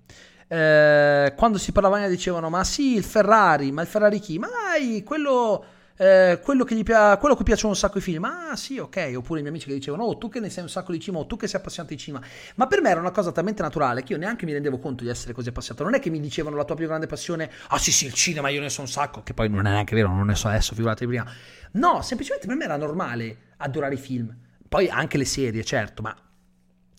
Eh, 0.46 1.34
quando 1.36 1.58
si 1.58 1.70
parlava 1.70 2.08
dicevano 2.08 2.48
ma 2.50 2.64
sì 2.64 2.94
il 2.94 3.04
Ferrari, 3.04 3.72
ma 3.72 3.82
il 3.82 3.88
Ferrari 3.88 4.20
chi? 4.20 4.38
Ma 4.38 4.48
dai, 4.48 5.02
quello 5.02 5.64
eh, 6.00 6.40
quello, 6.42 6.64
che 6.64 6.74
gli 6.74 6.82
pia- 6.82 7.18
quello 7.18 7.34
cui 7.34 7.44
piacciono 7.44 7.68
un 7.68 7.76
sacco 7.76 7.98
i 7.98 8.00
film, 8.00 8.24
ah 8.24 8.56
sì, 8.56 8.78
ok, 8.78 9.12
oppure 9.16 9.40
i 9.40 9.42
miei 9.42 9.48
amici 9.48 9.66
che 9.66 9.74
dicevano, 9.74 10.04
oh, 10.04 10.16
tu 10.16 10.30
che 10.30 10.40
ne 10.40 10.48
sai 10.48 10.62
un 10.62 10.70
sacco 10.70 10.92
di 10.92 10.98
cinema, 10.98 11.22
o 11.22 11.26
tu 11.26 11.36
che 11.36 11.46
sei 11.46 11.60
appassionato 11.60 11.92
di 11.92 12.00
cinema. 12.00 12.24
Ma 12.54 12.66
per 12.66 12.80
me 12.80 12.88
era 12.88 13.00
una 13.00 13.10
cosa 13.10 13.32
talmente 13.32 13.60
naturale 13.60 14.02
che 14.02 14.14
io 14.14 14.18
neanche 14.18 14.46
mi 14.46 14.54
rendevo 14.54 14.78
conto 14.78 15.04
di 15.04 15.10
essere 15.10 15.34
così 15.34 15.50
appassionato. 15.50 15.84
Non 15.84 15.92
è 15.92 15.98
che 15.98 16.08
mi 16.08 16.18
dicevano 16.18 16.56
la 16.56 16.64
tua 16.64 16.74
più 16.74 16.86
grande 16.86 17.06
passione, 17.06 17.50
ah 17.68 17.76
sì, 17.76 17.92
sì, 17.92 18.06
il 18.06 18.14
cinema, 18.14 18.48
io 18.48 18.62
ne 18.62 18.70
so 18.70 18.80
un 18.80 18.88
sacco, 18.88 19.22
che 19.22 19.34
poi 19.34 19.50
non 19.50 19.66
è 19.66 19.70
neanche 19.72 19.94
vero, 19.94 20.08
non 20.08 20.24
ne 20.24 20.36
so 20.36 20.48
adesso, 20.48 20.74
figurati 20.74 21.06
prima. 21.06 21.30
No, 21.72 22.00
semplicemente 22.00 22.46
per 22.46 22.56
me 22.56 22.64
era 22.64 22.78
normale 22.78 23.36
adorare 23.58 23.92
i 23.92 23.98
film. 23.98 24.34
Poi 24.66 24.88
anche 24.88 25.18
le 25.18 25.26
serie, 25.26 25.62
certo, 25.64 26.00
ma 26.00 26.16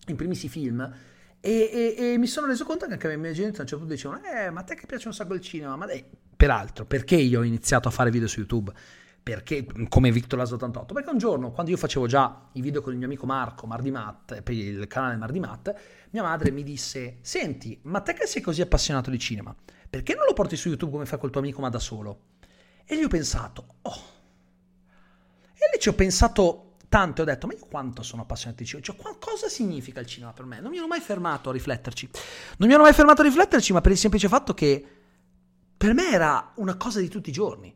in 0.05 0.15
primis 0.15 0.43
i 0.43 0.49
film. 0.49 0.93
E, 1.39 1.95
e, 1.97 2.11
e, 2.13 2.17
mi 2.19 2.27
sono 2.27 2.45
reso 2.45 2.65
conto 2.65 2.85
che 2.85 2.93
anche 2.93 3.11
i 3.11 3.17
miei 3.17 3.33
genitori 3.33 3.57
a 3.57 3.61
un 3.61 3.67
certo 3.67 3.77
punto 3.77 3.95
dicevano: 3.95 4.21
Eh, 4.25 4.51
ma 4.51 4.59
a 4.59 4.63
te 4.63 4.75
che 4.75 4.85
piace 4.85 5.07
un 5.07 5.13
sacco 5.15 5.33
il 5.33 5.41
cinema? 5.41 5.75
Ma 5.75 5.87
dai, 5.87 6.05
peraltro, 6.41 6.85
perché 6.85 7.17
io 7.17 7.41
ho 7.41 7.43
iniziato 7.43 7.87
a 7.87 7.91
fare 7.91 8.09
video 8.09 8.27
su 8.27 8.39
YouTube? 8.39 8.73
Perché, 9.21 9.63
come 9.87 10.11
Victor 10.11 10.39
Laso 10.39 10.55
88? 10.55 10.91
Perché 10.91 11.11
un 11.11 11.19
giorno, 11.19 11.51
quando 11.51 11.69
io 11.69 11.77
facevo 11.77 12.07
già 12.07 12.47
i 12.53 12.61
video 12.61 12.81
con 12.81 12.93
il 12.93 12.97
mio 12.97 13.05
amico 13.05 13.27
Marco, 13.27 13.67
Mardi 13.67 13.91
Matt, 13.91 14.41
per 14.41 14.55
il 14.55 14.87
canale 14.87 15.17
Mardi 15.17 15.39
Matt, 15.39 15.71
mia 16.09 16.23
madre 16.23 16.49
mi 16.49 16.63
disse: 16.63 17.19
Senti, 17.21 17.77
ma 17.83 17.99
te 17.99 18.13
che 18.13 18.25
sei 18.25 18.41
così 18.41 18.63
appassionato 18.63 19.11
di 19.11 19.19
cinema, 19.19 19.55
perché 19.87 20.15
non 20.15 20.25
lo 20.25 20.33
porti 20.33 20.55
su 20.55 20.69
YouTube 20.69 20.93
come 20.93 21.05
fai 21.05 21.19
col 21.19 21.29
tuo 21.29 21.41
amico, 21.41 21.61
ma 21.61 21.69
da 21.69 21.77
solo? 21.77 22.21
E 22.85 22.95
lì 22.95 23.03
ho 23.03 23.07
pensato: 23.07 23.75
Oh. 23.83 24.01
E 25.53 25.69
lì 25.71 25.79
ci 25.79 25.89
ho 25.89 25.93
pensato 25.93 26.77
tanto 26.89 27.21
ho 27.21 27.25
detto, 27.25 27.45
ma 27.45 27.53
io 27.53 27.67
quanto 27.69 28.01
sono 28.01 28.23
appassionato 28.23 28.63
di 28.63 28.67
cinema? 28.67 28.87
Cioè, 28.87 29.15
cosa 29.19 29.47
significa 29.47 29.99
il 29.99 30.07
cinema 30.07 30.33
per 30.33 30.45
me? 30.45 30.59
Non 30.59 30.71
mi 30.71 30.77
ero 30.77 30.87
mai 30.87 31.01
fermato 31.01 31.51
a 31.51 31.53
rifletterci. 31.53 32.09
Non 32.57 32.67
mi 32.67 32.73
ero 32.73 32.81
mai 32.81 32.93
fermato 32.93 33.21
a 33.21 33.25
rifletterci, 33.25 33.73
ma 33.73 33.81
per 33.81 33.91
il 33.91 33.99
semplice 33.99 34.27
fatto 34.27 34.55
che 34.55 35.00
per 35.81 35.95
me 35.95 36.11
era 36.11 36.51
una 36.57 36.75
cosa 36.75 36.99
di 36.99 37.07
tutti 37.07 37.29
i 37.29 37.33
giorni. 37.33 37.75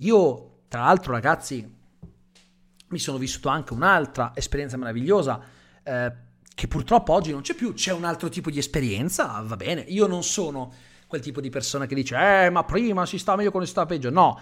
Io, 0.00 0.58
tra 0.68 0.82
l'altro, 0.82 1.12
ragazzi, 1.12 1.66
mi 2.88 2.98
sono 2.98 3.16
vissuto 3.16 3.48
anche 3.48 3.72
un'altra 3.72 4.32
esperienza 4.34 4.76
meravigliosa. 4.76 5.40
Eh, 5.82 6.12
che 6.54 6.68
purtroppo 6.68 7.14
oggi 7.14 7.30
non 7.30 7.40
c'è 7.40 7.54
più, 7.54 7.72
c'è 7.72 7.94
un 7.94 8.04
altro 8.04 8.28
tipo 8.28 8.50
di 8.50 8.58
esperienza, 8.58 9.42
va 9.42 9.56
bene. 9.56 9.80
Io 9.80 10.06
non 10.06 10.22
sono 10.22 10.70
quel 11.06 11.22
tipo 11.22 11.40
di 11.40 11.48
persona 11.48 11.86
che 11.86 11.94
dice, 11.94 12.44
eh, 12.44 12.50
ma 12.50 12.62
prima 12.62 13.06
si 13.06 13.16
sta 13.16 13.34
meglio 13.36 13.48
quando 13.48 13.66
si 13.66 13.74
sta 13.74 13.86
peggio. 13.86 14.10
No, 14.10 14.38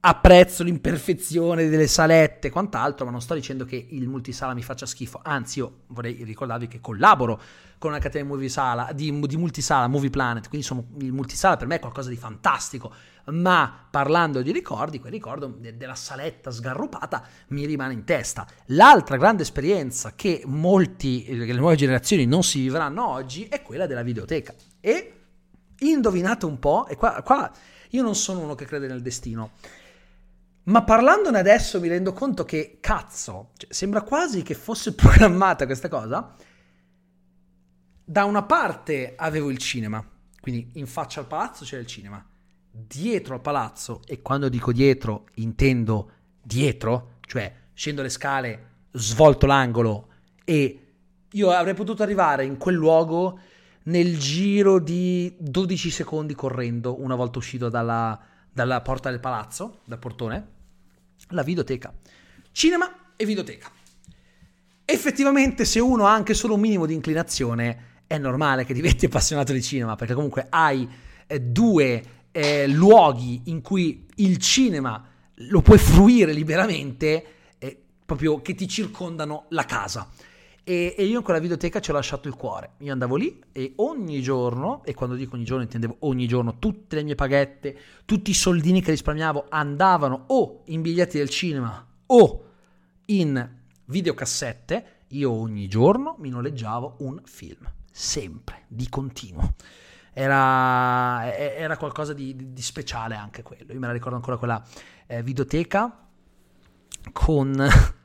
apprezzo 0.00 0.62
l'imperfezione 0.62 1.68
delle 1.68 1.88
salette 1.88 2.48
e 2.48 2.50
quant'altro, 2.50 3.04
ma 3.04 3.10
non 3.10 3.20
sto 3.20 3.34
dicendo 3.34 3.64
che 3.64 3.86
il 3.90 4.08
multisala 4.08 4.54
mi 4.54 4.62
faccia 4.62 4.86
schifo, 4.86 5.20
anzi 5.22 5.58
io 5.58 5.80
vorrei 5.88 6.22
ricordarvi 6.22 6.68
che 6.68 6.80
collaboro 6.80 7.40
con 7.78 7.90
una 7.90 7.98
catena 7.98 8.24
di, 8.24 8.30
multisala, 8.30 8.92
di, 8.92 9.20
di 9.20 9.36
multisala, 9.36 9.88
Movie 9.88 10.10
Planet, 10.10 10.48
quindi 10.48 10.66
sono, 10.66 10.86
il 10.98 11.12
multisala 11.12 11.56
per 11.56 11.66
me 11.66 11.76
è 11.76 11.80
qualcosa 11.80 12.08
di 12.08 12.16
fantastico, 12.16 12.92
ma 13.26 13.86
parlando 13.90 14.42
di 14.42 14.52
ricordi, 14.52 15.00
quel 15.00 15.12
ricordo 15.12 15.48
de, 15.58 15.76
della 15.76 15.96
saletta 15.96 16.50
sgarrupata 16.50 17.24
mi 17.48 17.66
rimane 17.66 17.92
in 17.92 18.04
testa. 18.04 18.46
L'altra 18.66 19.16
grande 19.16 19.42
esperienza 19.42 20.12
che 20.14 20.42
molti, 20.46 21.26
le 21.36 21.52
nuove 21.54 21.76
generazioni 21.76 22.24
non 22.26 22.44
si 22.44 22.60
vivranno 22.60 23.08
oggi 23.08 23.46
è 23.48 23.62
quella 23.62 23.86
della 23.86 24.02
videoteca. 24.02 24.54
E 24.80 25.12
indovinate 25.80 26.46
un 26.46 26.58
po', 26.58 26.86
e 26.86 26.96
qua, 26.96 27.20
qua 27.22 27.50
io 27.90 28.02
non 28.02 28.14
sono 28.14 28.40
uno 28.40 28.54
che 28.54 28.64
crede 28.64 28.86
nel 28.86 29.02
destino, 29.02 29.52
ma 30.66 30.82
parlandone 30.82 31.38
adesso 31.38 31.80
mi 31.80 31.88
rendo 31.88 32.12
conto 32.12 32.44
che, 32.44 32.78
cazzo, 32.80 33.50
cioè, 33.56 33.72
sembra 33.72 34.02
quasi 34.02 34.42
che 34.42 34.54
fosse 34.54 34.94
programmata 34.94 35.66
questa 35.66 35.88
cosa. 35.88 36.34
Da 38.04 38.24
una 38.24 38.42
parte 38.42 39.14
avevo 39.16 39.50
il 39.50 39.58
cinema, 39.58 40.04
quindi 40.40 40.70
in 40.74 40.86
faccia 40.86 41.20
al 41.20 41.26
palazzo 41.26 41.64
c'era 41.64 41.82
il 41.82 41.86
cinema. 41.86 42.24
Dietro 42.70 43.34
al 43.34 43.40
palazzo, 43.40 44.02
e 44.06 44.22
quando 44.22 44.48
dico 44.48 44.72
dietro 44.72 45.26
intendo 45.34 46.10
dietro, 46.42 47.18
cioè 47.22 47.52
scendo 47.72 48.02
le 48.02 48.08
scale, 48.08 48.70
svolto 48.92 49.46
l'angolo 49.46 50.08
e 50.44 50.80
io 51.30 51.50
avrei 51.50 51.74
potuto 51.74 52.02
arrivare 52.02 52.44
in 52.44 52.56
quel 52.56 52.74
luogo 52.74 53.38
nel 53.84 54.18
giro 54.18 54.78
di 54.78 55.34
12 55.38 55.90
secondi 55.90 56.34
correndo 56.34 57.00
una 57.00 57.14
volta 57.14 57.38
uscito 57.38 57.68
dalla, 57.68 58.18
dalla 58.50 58.80
porta 58.80 59.10
del 59.10 59.20
palazzo, 59.20 59.80
dal 59.84 59.98
portone 59.98 60.54
la 61.30 61.42
videoteca. 61.42 61.92
Cinema 62.52 63.12
e 63.16 63.24
videoteca. 63.24 63.70
Effettivamente, 64.84 65.64
se 65.64 65.80
uno 65.80 66.06
ha 66.06 66.12
anche 66.12 66.34
solo 66.34 66.54
un 66.54 66.60
minimo 66.60 66.86
di 66.86 66.94
inclinazione, 66.94 68.02
è 68.06 68.18
normale 68.18 68.64
che 68.64 68.72
diventi 68.72 69.06
appassionato 69.06 69.52
di 69.52 69.62
cinema, 69.62 69.96
perché 69.96 70.14
comunque 70.14 70.46
hai 70.48 70.88
eh, 71.26 71.40
due 71.40 72.02
eh, 72.30 72.66
luoghi 72.68 73.42
in 73.46 73.62
cui 73.62 74.06
il 74.16 74.38
cinema 74.38 75.04
lo 75.40 75.60
puoi 75.60 75.78
fruire 75.78 76.32
liberamente, 76.32 77.24
eh, 77.58 77.82
proprio 78.04 78.40
che 78.42 78.54
ti 78.54 78.68
circondano 78.68 79.46
la 79.50 79.64
casa. 79.64 80.08
E, 80.68 80.96
e, 80.98 81.04
io 81.04 81.18
in 81.18 81.22
quella 81.22 81.38
videoteca 81.38 81.78
ci 81.78 81.90
ho 81.90 81.92
lasciato 81.92 82.26
il 82.26 82.34
cuore. 82.34 82.72
Io 82.78 82.92
andavo 82.92 83.14
lì 83.14 83.40
e 83.52 83.74
ogni 83.76 84.20
giorno, 84.20 84.82
e 84.84 84.94
quando 84.94 85.14
dico 85.14 85.36
ogni 85.36 85.44
giorno 85.44 85.62
intendevo 85.62 85.98
ogni 86.00 86.26
giorno, 86.26 86.58
tutte 86.58 86.96
le 86.96 87.04
mie 87.04 87.14
paghette, 87.14 87.78
tutti 88.04 88.32
i 88.32 88.34
soldini 88.34 88.82
che 88.82 88.90
risparmiavo 88.90 89.46
andavano 89.48 90.24
o 90.26 90.62
in 90.64 90.82
biglietti 90.82 91.18
del 91.18 91.28
cinema 91.28 91.86
o 92.06 92.44
in 93.04 93.48
videocassette. 93.84 95.04
Io 95.10 95.30
ogni 95.30 95.68
giorno 95.68 96.16
mi 96.18 96.30
noleggiavo 96.30 96.96
un 96.98 97.20
film, 97.22 97.70
sempre, 97.88 98.64
di 98.66 98.88
continuo. 98.88 99.54
Era, 100.12 101.32
era 101.32 101.76
qualcosa 101.76 102.12
di, 102.12 102.52
di, 102.52 102.62
speciale 102.62 103.14
anche 103.14 103.44
quello. 103.44 103.72
Io 103.72 103.78
me 103.78 103.86
la 103.86 103.92
ricordo 103.92 104.16
ancora 104.16 104.36
quella 104.36 104.60
eh, 105.06 105.22
videoteca 105.22 106.08
con 107.12 107.54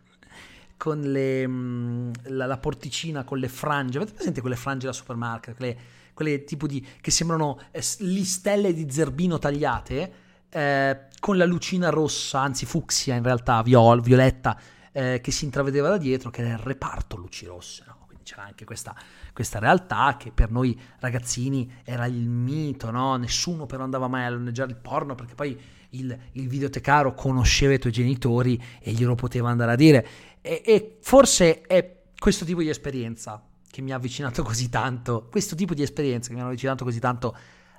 con 0.82 1.00
le, 1.00 1.48
mm, 1.48 2.12
la, 2.30 2.48
la, 2.48 2.58
porticina 2.58 3.24
con 3.24 3.38
le 3.38 3.50
frange. 3.50 4.00
Avete 4.00 4.14
presente 4.14 4.42
quelle 4.42 4.56
frange 4.56 4.88
da 4.88 4.94
supermarket? 4.94 5.56
Quelle, 5.56 5.78
quelle 6.12 6.44
tipo 6.44 6.66
di 6.66 6.84
che 7.00 7.12
sembrano 7.12 7.60
eh, 7.70 7.84
listelle 8.00 8.74
di 8.74 8.90
zerbino 8.90 9.38
tagliate 9.38 10.14
eh, 10.50 11.02
con 11.20 11.38
la 11.38 11.46
lucina 11.46 11.90
rossa, 11.90 12.40
anzi 12.40 12.66
fucsia 12.66 13.14
in 13.14 13.22
realtà, 13.22 13.62
viol, 13.62 14.02
violetta, 14.02 14.60
eh, 14.92 15.20
che 15.22 15.30
si 15.30 15.46
intravedeva 15.46 15.88
da 15.88 15.98
dietro, 15.98 16.32
che 16.32 16.42
era 16.42 16.54
il 16.54 16.58
reparto 16.58 17.16
luci 17.16 17.46
rosse. 17.46 17.84
No? 17.86 17.98
Quindi 18.08 18.24
c'era 18.24 18.42
anche 18.42 18.66
questa, 18.66 18.96
questa, 19.34 19.60
realtà 19.60 20.18
che 20.18 20.32
per 20.32 20.50
noi 20.50 20.76
ragazzini 20.98 21.72
era 21.84 22.08
il 22.08 22.28
mito, 22.28 22.90
no? 22.90 23.18
Nessuno 23.18 23.68
però 23.68 23.84
andava 23.84 24.08
mai 24.08 24.26
a 24.26 24.32
loneggiare 24.32 24.72
il 24.72 24.78
porno 24.78 25.14
perché 25.14 25.36
poi 25.36 25.56
il, 25.92 26.18
il 26.34 26.48
videotecaro 26.48 27.14
conosceva 27.14 27.74
i 27.74 27.80
tuoi 27.80 27.92
genitori 27.92 28.62
e 28.80 28.92
glielo 28.92 29.16
poteva 29.16 29.50
andare 29.50 29.72
a 29.72 29.76
dire. 29.76 30.08
E, 30.42 30.62
e 30.66 30.98
forse 31.02 31.62
è 31.62 32.02
questo 32.18 32.46
tipo 32.46 32.62
di 32.62 32.70
esperienza 32.70 33.44
che 33.70 33.82
mi 33.82 33.92
ha 33.92 33.96
avvicinato 33.96 34.44
così 34.44 34.70
tanto, 34.70 35.28
questo 35.30 35.56
tipo 35.56 35.74
di 35.74 35.82
esperienza 35.82 36.30
che 36.30 36.34
mi 36.36 36.42
hanno 36.42 36.50
avvicinato 36.50 36.84
così 36.84 37.00
tanto 37.00 37.36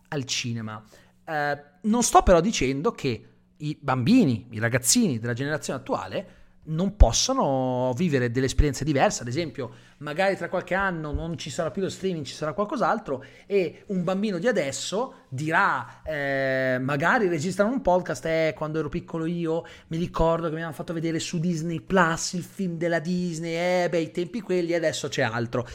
al 0.08 0.24
cinema. 0.24 0.82
Eh, 1.24 1.62
non 1.82 2.02
sto 2.02 2.22
però 2.22 2.40
dicendo 2.40 2.92
che 2.92 3.26
i 3.58 3.78
bambini, 3.80 4.48
i 4.50 4.58
ragazzini 4.58 5.18
della 5.18 5.34
generazione 5.34 5.78
attuale 5.78 6.36
non 6.64 6.96
possano 6.96 7.92
vivere 7.96 8.30
delle 8.30 8.46
esperienze 8.46 8.84
diverse, 8.84 9.22
ad 9.22 9.28
esempio 9.28 9.72
magari 9.98 10.36
tra 10.36 10.48
qualche 10.48 10.74
anno 10.74 11.12
non 11.12 11.36
ci 11.36 11.50
sarà 11.50 11.70
più 11.70 11.82
lo 11.82 11.88
streaming, 11.88 12.24
ci 12.24 12.34
sarà 12.34 12.52
qualcos'altro 12.52 13.24
e 13.46 13.84
un 13.86 14.04
bambino 14.04 14.38
di 14.38 14.46
adesso 14.46 15.14
dirà, 15.28 16.02
eh, 16.04 16.78
magari 16.80 17.28
registrano 17.28 17.72
un 17.72 17.80
podcast, 17.80 18.24
eh, 18.26 18.54
quando 18.56 18.78
ero 18.78 18.88
piccolo 18.88 19.26
io 19.26 19.64
mi 19.88 19.96
ricordo 19.96 20.48
che 20.48 20.54
mi 20.54 20.62
hanno 20.62 20.72
fatto 20.72 20.92
vedere 20.92 21.18
su 21.18 21.40
Disney 21.40 21.80
Plus 21.80 22.34
il 22.34 22.44
film 22.44 22.76
della 22.76 23.00
Disney, 23.00 23.84
eh 23.84 23.88
beh 23.88 23.98
i 23.98 24.10
tempi 24.10 24.40
quelli, 24.40 24.74
adesso 24.74 25.08
c'è 25.08 25.22
altro. 25.22 25.66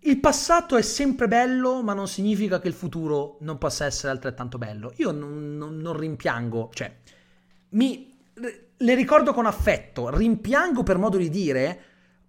Il 0.00 0.20
passato 0.20 0.76
è 0.76 0.82
sempre 0.82 1.26
bello, 1.26 1.82
ma 1.82 1.92
non 1.92 2.06
significa 2.06 2.60
che 2.60 2.68
il 2.68 2.74
futuro 2.74 3.38
non 3.40 3.58
possa 3.58 3.86
essere 3.86 4.12
altrettanto 4.12 4.56
bello. 4.56 4.92
Io 4.98 5.10
non, 5.10 5.56
non, 5.56 5.78
non 5.78 5.98
rimpiango, 5.98 6.70
cioè 6.72 6.94
mi 7.70 8.16
le 8.78 8.94
ricordo 8.94 9.32
con 9.32 9.46
affetto, 9.46 10.10
rimpiango 10.10 10.82
per 10.82 10.98
modo 10.98 11.16
di 11.16 11.30
dire, 11.30 11.80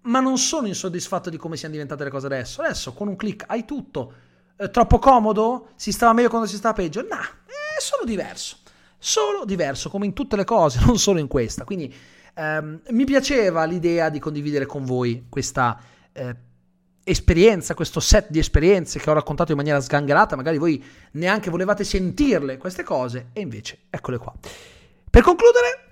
ma 0.02 0.20
non 0.20 0.38
sono 0.38 0.68
insoddisfatto 0.68 1.30
di 1.30 1.38
come 1.38 1.58
siano 1.58 1.74
diventate 1.74 2.06
le 2.06 2.10
cose 2.10 2.26
adesso. 2.28 2.62
Adesso 2.62 2.94
con 2.94 3.08
un 3.08 3.16
clic 3.16 3.44
hai 3.48 3.66
tutto. 3.66 4.14
Eh, 4.56 4.70
troppo 4.70 5.00
comodo? 5.00 5.70
Si 5.76 5.92
stava 5.92 6.14
meglio 6.14 6.30
quando 6.30 6.48
si 6.48 6.56
stava 6.56 6.74
peggio? 6.74 7.02
No, 7.02 7.18
è 7.18 7.80
solo 7.80 8.06
diverso. 8.06 8.58
Solo 8.98 9.46
diverso, 9.46 9.90
come 9.90 10.06
in 10.06 10.14
tutte 10.14 10.36
le 10.36 10.46
cose, 10.46 10.80
non 10.86 10.98
solo 10.98 11.20
in 11.20 11.28
questa. 11.28 11.64
Quindi 11.66 11.94
ehm, 12.34 12.82
mi 12.90 13.06
piaceva 13.06 13.66
l'idea 13.66 14.10
di 14.10 14.20
condividere 14.20 14.66
con 14.66 14.86
voi 14.86 15.26
questa 15.30 15.80
eh, 16.14 16.36
esperienza, 17.04 17.74
questo 17.74 18.00
set 18.00 18.28
di 18.30 18.40
esperienze 18.40 19.00
che 19.00 19.10
ho 19.10 19.14
raccontato 19.14 19.52
in 19.52 19.58
maniera 19.58 19.82
sgangherata. 19.82 20.36
Magari 20.36 20.58
voi 20.58 20.84
neanche 21.12 21.50
volevate 21.50 21.84
sentirle 21.84 22.58
queste 22.58 22.84
cose, 22.84 23.28
e 23.34 23.42
invece 23.42 23.80
eccole 23.90 24.18
qua. 24.18 24.34
Per 25.10 25.22
concludere, 25.22 25.87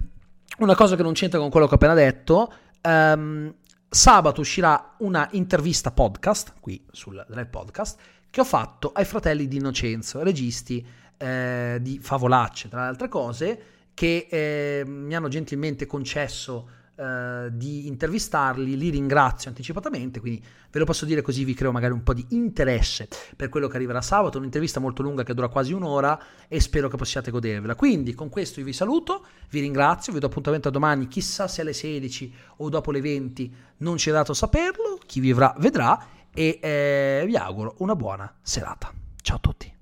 una 0.60 0.76
cosa 0.76 0.96
che 0.96 1.04
non 1.04 1.14
c'entra 1.14 1.40
con 1.40 1.50
quello 1.50 1.66
che 1.68 1.74
ho 1.74 1.76
appena 1.76 1.94
detto, 1.94 2.54
Um, 2.86 3.52
sabato 3.90 4.42
uscirà 4.42 4.96
una 5.00 5.28
intervista 5.32 5.90
podcast, 5.92 6.54
qui 6.60 6.86
sul 6.92 7.26
Drive 7.28 7.48
Podcast, 7.48 8.00
che 8.30 8.42
ho 8.42 8.44
fatto 8.44 8.92
ai 8.94 9.06
fratelli 9.06 9.48
di 9.48 9.58
Innocenzo, 9.58 10.22
registi 10.22 10.86
eh, 11.18 11.80
di 11.82 11.98
Favolacce, 12.00 12.70
tra 12.70 12.82
le 12.82 12.88
altre 12.88 13.08
cose, 13.08 13.64
che 13.96 14.28
eh, 14.30 14.84
mi 14.86 15.16
hanno 15.16 15.30
gentilmente 15.30 15.88
concesso 15.88 16.70
eh, 16.98 17.50
di 17.52 17.88
intervistarli, 17.88 18.78
li 18.78 18.90
ringrazio 18.90 19.50
anticipatamente, 19.50 20.20
quindi 20.20 20.44
ve 20.72 20.80
lo 20.80 20.86
posso 20.86 21.06
dire 21.06 21.22
così 21.22 21.44
vi 21.44 21.54
creo 21.54 21.72
magari 21.72 21.94
un 21.94 22.04
po' 22.04 22.14
di 22.14 22.26
interesse 22.30 23.08
per 23.36 23.50
quello 23.50 23.68
che 23.68 23.76
arriverà 23.76 24.02
sabato, 24.02 24.38
un'intervista 24.38 24.80
molto 24.80 25.02
lunga 25.02 25.24
che 25.24 25.34
dura 25.34 25.48
quasi 25.48 25.74
un'ora 25.74 26.18
e 26.48 26.60
spero 26.60 26.88
che 26.88 26.98
possiate 26.98 27.32
godervela. 27.32 27.76
Quindi 27.76 28.14
con 28.14 28.30
questo 28.30 28.60
io 28.60 28.66
vi 28.66 28.74
saluto, 28.74 29.26
vi 29.50 29.60
ringrazio, 29.60 30.14
vi 30.14 30.20
do 30.20 30.28
appuntamento 30.28 30.70
a 30.70 30.72
domani, 30.72 31.08
chissà 31.08 31.48
se 31.48 31.62
alle 31.62 31.74
16 31.74 32.34
o 32.58 32.70
dopo 32.70 32.92
le 32.92 33.02
20, 33.02 33.56
non 33.78 33.98
ci 33.98 34.10
è 34.10 34.14
dato 34.14 34.34
saperlo, 34.34 35.00
chi 35.06 35.20
vivrà 35.20 35.54
vedrà 35.58 36.02
e 36.34 36.60
eh, 36.62 37.24
vi 37.26 37.36
auguro 37.36 37.76
una 37.80 37.96
buona 37.96 38.34
serata. 38.42 38.94
Ciao 39.22 39.38
a 39.38 39.40
tutti. 39.40 39.74